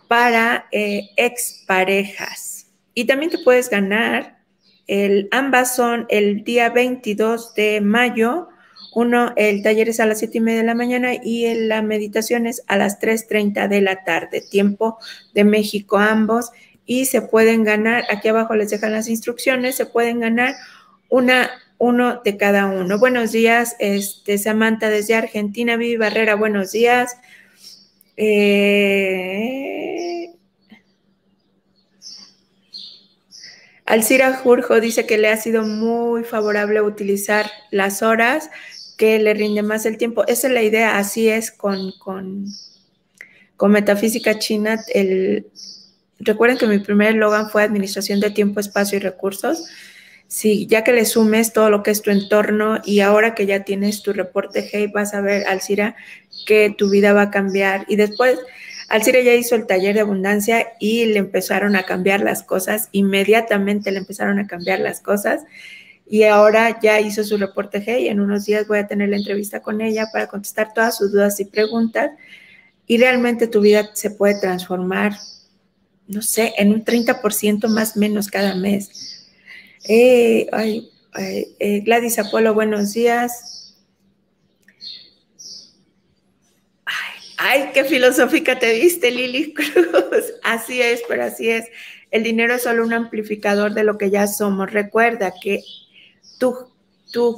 para 0.10 0.68
eh, 0.74 1.12
exparejas. 1.16 2.68
Y 2.94 3.06
también 3.06 3.32
te 3.32 3.38
puedes 3.38 3.70
ganar, 3.70 4.40
el, 4.86 5.30
ambas 5.32 5.78
son 5.78 6.08
el 6.10 6.44
día 6.44 6.70
22 6.70 7.54
de 7.54 7.80
mayo, 7.80 8.50
uno, 8.94 9.32
el 9.38 9.64
taller 9.64 9.88
es 9.88 10.02
a 10.02 10.06
las 10.06 10.20
7 10.20 10.40
y 10.40 10.42
media 10.42 10.60
de 10.60 10.66
la 10.66 10.76
mañana 10.76 11.14
y 11.24 11.54
la 11.54 11.82
meditación 11.82 12.46
es 12.46 12.64
a 12.68 12.76
las 12.76 13.00
3.30 13.00 13.70
de 13.70 13.80
la 13.80 14.04
tarde, 14.04 14.42
tiempo 14.42 14.98
de 15.34 15.46
México 15.46 16.00
ambos. 16.00 16.52
y 16.86 17.06
se 17.06 17.22
pueden 17.22 17.64
ganar, 17.64 18.04
aquí 18.12 18.28
abajo 18.28 18.56
les 18.56 18.72
dejan 18.72 18.92
las 18.92 19.08
instrucciones, 19.08 19.76
se 19.76 19.86
pueden 19.86 20.20
ganar 20.20 20.56
una, 21.08 21.50
uno 21.82 22.22
de 22.24 22.38
cada 22.38 22.68
uno. 22.68 23.00
Buenos 23.00 23.32
días, 23.32 23.76
este, 23.80 24.38
Samantha 24.38 24.92
desde 24.92 25.16
Argentina, 25.16 25.78
Vivi 25.78 25.98
Barrera, 25.98 26.36
buenos 26.36 26.72
días. 26.72 27.18
Eh, 28.18 29.12
Alcira 33.88 34.32
Jurjo 34.36 34.80
dice 34.80 35.08
que 35.08 35.18
le 35.18 35.30
ha 35.30 35.38
sido 35.38 35.64
muy 35.64 36.24
favorable 36.24 36.84
utilizar 36.84 37.50
las 37.72 38.04
horas, 38.04 38.52
que 38.96 39.18
le 39.18 39.34
rinde 39.34 39.64
más 39.64 39.88
el 39.88 39.98
tiempo. 39.98 40.24
Esa 40.28 40.50
es 40.50 40.54
la 40.54 40.62
idea, 40.62 41.00
así 41.00 41.30
es 41.30 41.50
con, 41.50 41.94
con, 41.98 42.46
con 43.58 43.72
Metafísica 43.72 44.38
China. 44.38 44.80
El, 44.94 45.48
recuerden 46.20 46.60
que 46.60 46.68
mi 46.68 46.78
primer 46.78 47.16
eslogan 47.16 47.50
fue 47.50 47.64
Administración 47.64 48.20
de 48.20 48.30
Tiempo, 48.30 48.60
Espacio 48.60 49.00
y 49.00 49.02
Recursos. 49.02 49.66
Sí, 50.32 50.66
ya 50.66 50.86
que 50.86 50.94
le 50.94 51.04
sumes 51.04 51.52
todo 51.52 51.70
lo 51.70 51.84
que 51.84 51.92
es 51.92 52.02
tu 52.02 52.10
entorno 52.10 52.80
y 52.86 53.02
ahora 53.02 53.36
que 53.36 53.46
ya 53.46 53.66
tienes 53.66 54.02
tu 54.02 54.14
reporte 54.14 54.70
Hey, 54.72 54.88
vas 54.88 55.14
a 55.14 55.20
ver, 55.20 55.46
Alcira, 55.46 55.98
que 56.46 56.74
tu 56.78 56.90
vida 56.90 57.12
va 57.12 57.24
a 57.24 57.32
cambiar. 57.32 57.84
Y 57.90 57.98
después, 57.98 58.40
Alcira 58.88 59.20
ya 59.20 59.34
hizo 59.34 59.56
el 59.56 59.68
taller 59.68 59.94
de 59.94 60.00
abundancia 60.00 60.70
y 60.80 61.04
le 61.04 61.20
empezaron 61.20 61.76
a 61.76 61.84
cambiar 61.84 62.22
las 62.22 62.44
cosas, 62.44 62.88
inmediatamente 62.94 63.92
le 63.92 63.98
empezaron 63.98 64.40
a 64.40 64.48
cambiar 64.48 64.80
las 64.80 65.02
cosas. 65.02 65.42
Y 66.08 66.24
ahora 66.24 66.80
ya 66.82 67.02
hizo 67.02 67.26
su 67.26 67.38
reporte 67.38 67.84
Hey, 67.86 68.08
en 68.08 68.22
unos 68.22 68.46
días 68.46 68.66
voy 68.70 68.80
a 68.80 68.88
tener 68.88 69.10
la 69.10 69.18
entrevista 69.18 69.62
con 69.62 69.82
ella 69.82 70.08
para 70.14 70.28
contestar 70.28 70.74
todas 70.74 70.96
sus 70.98 71.12
dudas 71.12 71.42
y 71.42 71.46
preguntas. 71.46 72.10
Y 72.88 73.00
realmente 73.00 73.48
tu 73.48 73.60
vida 73.60 73.90
se 73.96 74.12
puede 74.12 74.40
transformar, 74.40 75.12
no 76.08 76.22
sé, 76.22 76.54
en 76.58 76.72
un 76.72 76.86
30% 76.86 77.68
más 77.68 77.98
menos 77.98 78.30
cada 78.30 78.56
mes 78.56 79.12
eh, 79.84 80.48
eh, 81.60 81.80
Gladys 81.82 82.20
Apolo, 82.20 82.54
buenos 82.54 82.94
días. 82.94 83.76
Ay, 86.86 87.22
ay, 87.38 87.70
qué 87.74 87.84
filosófica 87.84 88.60
te 88.60 88.80
viste, 88.80 89.12
Lili 89.12 89.54
Cruz. 89.56 90.34
Así 90.44 90.82
es, 90.82 91.02
pero 91.08 91.26
así 91.26 91.50
es. 91.50 91.66
El 92.12 92.24
dinero 92.24 92.56
es 92.56 92.64
solo 92.64 92.84
un 92.84 92.94
amplificador 92.94 93.74
de 93.74 93.84
lo 93.84 93.98
que 93.98 94.10
ya 94.10 94.28
somos. 94.28 94.72
Recuerda 94.72 95.34
que 95.42 95.64
tu, 96.38 96.56
tu 97.12 97.38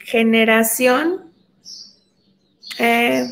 generación, 0.00 1.32
eh, 2.78 3.28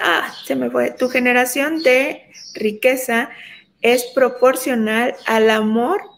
ah, 0.00 0.32
se 0.44 0.54
me 0.54 0.70
fue, 0.70 0.92
tu 0.92 1.08
generación 1.08 1.82
de 1.82 2.30
riqueza 2.54 3.30
es 3.80 4.04
proporcional 4.14 5.16
al 5.26 5.50
amor 5.50 6.11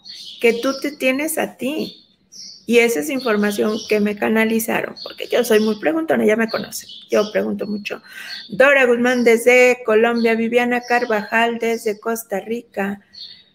que 0.44 0.52
tú 0.52 0.78
te 0.78 0.92
tienes 0.92 1.38
a 1.38 1.56
ti. 1.56 2.04
Y 2.66 2.80
esa 2.80 3.00
es 3.00 3.08
información 3.08 3.78
que 3.88 3.98
me 3.98 4.14
canalizaron, 4.14 4.94
porque 5.02 5.26
yo 5.26 5.42
soy 5.42 5.60
muy 5.60 5.80
preguntona, 5.80 6.26
ya 6.26 6.36
me 6.36 6.50
conocen, 6.50 6.90
yo 7.10 7.32
pregunto 7.32 7.66
mucho. 7.66 8.02
Dora 8.50 8.84
Guzmán 8.84 9.24
desde 9.24 9.78
Colombia, 9.86 10.34
Viviana 10.34 10.82
Carvajal 10.82 11.58
desde 11.58 11.98
Costa 11.98 12.40
Rica, 12.40 13.00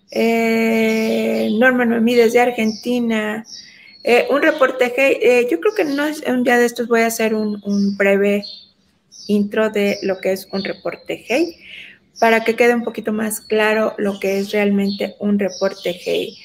eh, 0.10 1.52
Norma 1.60 1.86
Noemí 1.86 2.16
desde 2.16 2.40
Argentina, 2.40 3.46
eh, 4.04 4.26
un 4.32 4.42
reporte, 4.42 4.92
eh, 4.98 5.48
yo 5.50 5.60
creo 5.60 5.76
que 5.76 5.86
no 5.86 6.06
es, 6.06 6.22
un 6.22 6.44
día 6.44 6.58
de 6.58 6.66
estos 6.66 6.88
voy 6.88 7.02
a 7.02 7.08
hacer 7.08 7.36
un, 7.36 7.98
breve 7.98 8.46
intro 9.28 9.70
de 9.70 10.00
lo 10.02 10.20
que 10.20 10.32
es 10.32 10.48
un 10.52 10.64
reporte 10.64 11.24
Hey, 11.28 11.56
para 12.20 12.44
que 12.44 12.56
quede 12.56 12.74
un 12.74 12.84
poquito 12.84 13.14
más 13.14 13.42
claro 13.42 13.94
lo 14.00 14.20
que 14.20 14.40
es 14.40 14.52
realmente 14.52 15.16
un 15.20 15.38
reporte 15.38 15.96
Hey. 16.04 16.36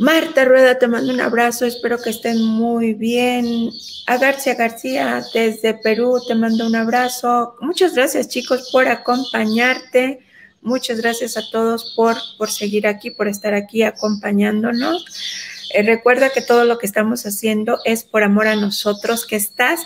Marta 0.00 0.46
Rueda, 0.46 0.78
te 0.78 0.88
mando 0.88 1.12
un 1.12 1.20
abrazo, 1.20 1.66
espero 1.66 2.00
que 2.00 2.08
estén 2.08 2.42
muy 2.42 2.94
bien. 2.94 3.70
A 4.06 4.16
García 4.16 4.54
García, 4.54 5.22
desde 5.34 5.74
Perú, 5.74 6.18
te 6.26 6.34
mando 6.34 6.66
un 6.66 6.74
abrazo. 6.74 7.54
Muchas 7.60 7.94
gracias, 7.94 8.28
chicos, 8.28 8.70
por 8.72 8.88
acompañarte. 8.88 10.20
Muchas 10.62 11.02
gracias 11.02 11.36
a 11.36 11.42
todos 11.52 11.92
por, 11.94 12.16
por 12.38 12.50
seguir 12.50 12.86
aquí, 12.86 13.10
por 13.10 13.28
estar 13.28 13.52
aquí 13.52 13.82
acompañándonos. 13.82 15.04
Eh, 15.74 15.82
recuerda 15.82 16.30
que 16.30 16.40
todo 16.40 16.64
lo 16.64 16.78
que 16.78 16.86
estamos 16.86 17.26
haciendo 17.26 17.76
es 17.84 18.02
por 18.02 18.22
amor 18.22 18.46
a 18.46 18.56
nosotros, 18.56 19.26
que 19.26 19.36
estás 19.36 19.82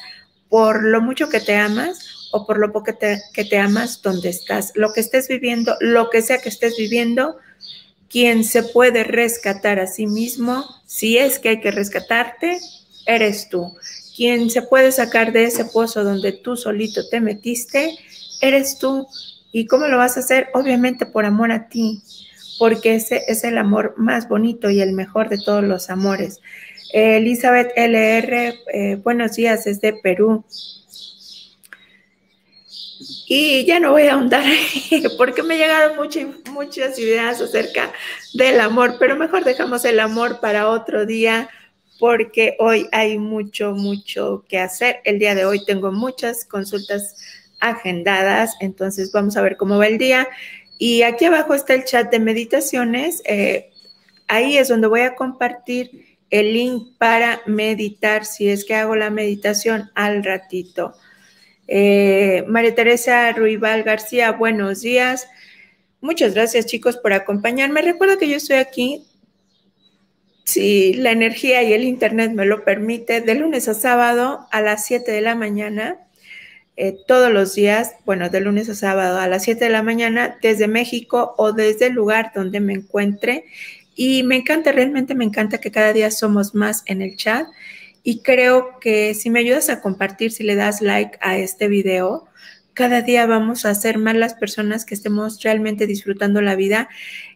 por 0.48 0.84
lo 0.84 1.00
mucho 1.00 1.28
que 1.28 1.40
te 1.40 1.56
amas 1.56 2.28
o 2.30 2.46
por 2.46 2.60
lo 2.60 2.70
poco 2.70 2.84
que 2.84 2.92
te, 2.92 3.20
que 3.32 3.44
te 3.44 3.58
amas 3.58 4.00
donde 4.00 4.28
estás. 4.28 4.70
Lo 4.76 4.92
que 4.92 5.00
estés 5.00 5.26
viviendo, 5.26 5.74
lo 5.80 6.08
que 6.08 6.22
sea 6.22 6.38
que 6.38 6.50
estés 6.50 6.76
viviendo, 6.78 7.36
quien 8.14 8.44
se 8.44 8.62
puede 8.62 9.02
rescatar 9.02 9.80
a 9.80 9.88
sí 9.88 10.06
mismo, 10.06 10.64
si 10.86 11.18
es 11.18 11.40
que 11.40 11.48
hay 11.48 11.60
que 11.60 11.72
rescatarte, 11.72 12.60
eres 13.06 13.48
tú. 13.48 13.76
Quien 14.16 14.50
se 14.50 14.62
puede 14.62 14.92
sacar 14.92 15.32
de 15.32 15.46
ese 15.46 15.64
pozo 15.64 16.04
donde 16.04 16.30
tú 16.30 16.56
solito 16.56 17.08
te 17.08 17.20
metiste, 17.20 17.98
eres 18.40 18.78
tú. 18.78 19.08
¿Y 19.50 19.66
cómo 19.66 19.88
lo 19.88 19.98
vas 19.98 20.16
a 20.16 20.20
hacer? 20.20 20.46
Obviamente 20.54 21.06
por 21.06 21.24
amor 21.24 21.50
a 21.50 21.68
ti, 21.68 22.04
porque 22.60 22.94
ese 22.94 23.22
es 23.26 23.42
el 23.42 23.58
amor 23.58 23.94
más 23.96 24.28
bonito 24.28 24.70
y 24.70 24.80
el 24.80 24.92
mejor 24.92 25.28
de 25.28 25.38
todos 25.38 25.64
los 25.64 25.90
amores. 25.90 26.40
Elizabeth 26.92 27.72
LR, 27.74 28.54
eh, 28.72 28.94
buenos 29.02 29.34
días 29.34 29.64
desde 29.64 29.92
Perú. 29.92 30.44
Y 33.26 33.64
ya 33.64 33.80
no 33.80 33.92
voy 33.92 34.02
a 34.08 34.14
ahondar 34.14 34.44
porque 35.18 35.42
me 35.42 35.56
llegaron 35.56 35.96
muchas, 35.96 36.26
muchas 36.50 36.98
ideas 36.98 37.40
acerca 37.40 37.92
del 38.34 38.60
amor, 38.60 38.96
pero 38.98 39.16
mejor 39.16 39.44
dejamos 39.44 39.84
el 39.84 40.00
amor 40.00 40.40
para 40.40 40.68
otro 40.68 41.06
día 41.06 41.48
porque 41.98 42.56
hoy 42.58 42.88
hay 42.92 43.18
mucho, 43.18 43.72
mucho 43.72 44.44
que 44.48 44.58
hacer. 44.58 45.00
El 45.04 45.18
día 45.18 45.34
de 45.34 45.44
hoy 45.44 45.64
tengo 45.64 45.92
muchas 45.92 46.44
consultas 46.44 47.16
agendadas, 47.60 48.54
entonces 48.60 49.12
vamos 49.12 49.36
a 49.36 49.42
ver 49.42 49.56
cómo 49.56 49.78
va 49.78 49.86
el 49.86 49.98
día. 49.98 50.28
Y 50.78 51.02
aquí 51.02 51.24
abajo 51.24 51.54
está 51.54 51.74
el 51.74 51.84
chat 51.84 52.10
de 52.10 52.18
meditaciones. 52.18 53.22
Eh, 53.24 53.70
ahí 54.28 54.58
es 54.58 54.68
donde 54.68 54.88
voy 54.88 55.02
a 55.02 55.14
compartir 55.14 56.18
el 56.30 56.52
link 56.52 56.98
para 56.98 57.40
meditar 57.46 58.24
si 58.24 58.48
es 58.48 58.64
que 58.64 58.74
hago 58.74 58.96
la 58.96 59.10
meditación 59.10 59.90
al 59.94 60.24
ratito. 60.24 60.94
Eh, 61.66 62.44
María 62.46 62.74
Teresa 62.74 63.32
Ruibal 63.32 63.82
García, 63.82 64.32
buenos 64.32 64.82
días. 64.82 65.28
Muchas 66.00 66.34
gracias 66.34 66.66
chicos 66.66 66.98
por 66.98 67.12
acompañarme. 67.12 67.80
Recuerda 67.80 68.18
que 68.18 68.28
yo 68.28 68.36
estoy 68.36 68.56
aquí, 68.56 69.06
si 70.44 70.92
la 70.94 71.12
energía 71.12 71.62
y 71.62 71.72
el 71.72 71.84
internet 71.84 72.32
me 72.32 72.44
lo 72.44 72.64
permite, 72.64 73.22
de 73.22 73.34
lunes 73.34 73.68
a 73.68 73.74
sábado 73.74 74.46
a 74.50 74.60
las 74.60 74.84
7 74.84 75.10
de 75.10 75.22
la 75.22 75.34
mañana, 75.34 75.98
eh, 76.76 76.96
todos 77.06 77.32
los 77.32 77.54
días, 77.54 77.94
bueno, 78.04 78.28
de 78.28 78.40
lunes 78.40 78.68
a 78.68 78.74
sábado 78.74 79.18
a 79.18 79.28
las 79.28 79.44
7 79.44 79.64
de 79.64 79.70
la 79.70 79.82
mañana, 79.82 80.36
desde 80.42 80.68
México 80.68 81.34
o 81.38 81.52
desde 81.52 81.86
el 81.86 81.94
lugar 81.94 82.32
donde 82.34 82.60
me 82.60 82.74
encuentre. 82.74 83.46
Y 83.94 84.24
me 84.24 84.36
encanta, 84.36 84.72
realmente 84.72 85.14
me 85.14 85.24
encanta 85.24 85.58
que 85.58 85.70
cada 85.70 85.92
día 85.94 86.10
somos 86.10 86.54
más 86.54 86.82
en 86.86 87.00
el 87.00 87.16
chat 87.16 87.46
y 88.04 88.20
creo 88.20 88.78
que 88.80 89.14
si 89.14 89.30
me 89.30 89.40
ayudas 89.40 89.70
a 89.70 89.80
compartir, 89.80 90.30
si 90.30 90.44
le 90.44 90.54
das 90.54 90.82
like 90.82 91.18
a 91.22 91.38
este 91.38 91.68
video, 91.68 92.26
cada 92.74 93.00
día 93.00 93.26
vamos 93.26 93.64
a 93.64 93.74
ser 93.74 93.98
más 93.98 94.14
las 94.14 94.34
personas 94.34 94.84
que 94.84 94.94
estemos 94.94 95.42
realmente 95.42 95.86
disfrutando 95.86 96.42
la 96.42 96.54
vida 96.54 96.90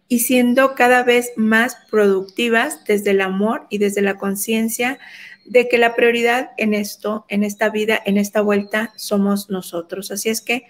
y 0.08 0.20
siendo 0.20 0.74
cada 0.74 1.02
vez 1.02 1.32
más 1.36 1.76
productivas 1.90 2.84
desde 2.84 3.12
el 3.12 3.22
amor 3.22 3.66
y 3.70 3.78
desde 3.78 4.02
la 4.02 4.18
conciencia 4.18 4.98
de 5.46 5.68
que 5.68 5.78
la 5.78 5.94
prioridad 5.94 6.50
en 6.58 6.74
esto, 6.74 7.24
en 7.28 7.44
esta 7.44 7.70
vida, 7.70 8.00
en 8.04 8.18
esta 8.18 8.42
vuelta, 8.42 8.92
somos 8.96 9.48
nosotros. 9.48 10.10
Así 10.10 10.28
es 10.28 10.42
que 10.42 10.66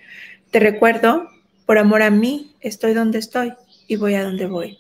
te 0.52 0.61
recuerdo, 0.61 1.28
por 1.66 1.78
amor 1.78 2.02
a 2.02 2.11
mí, 2.11 2.54
estoy 2.61 2.94
donde 2.94 3.18
estoy 3.18 3.52
y 3.88 3.96
voy 3.96 4.14
a 4.14 4.22
donde 4.22 4.46
voy. 4.46 4.78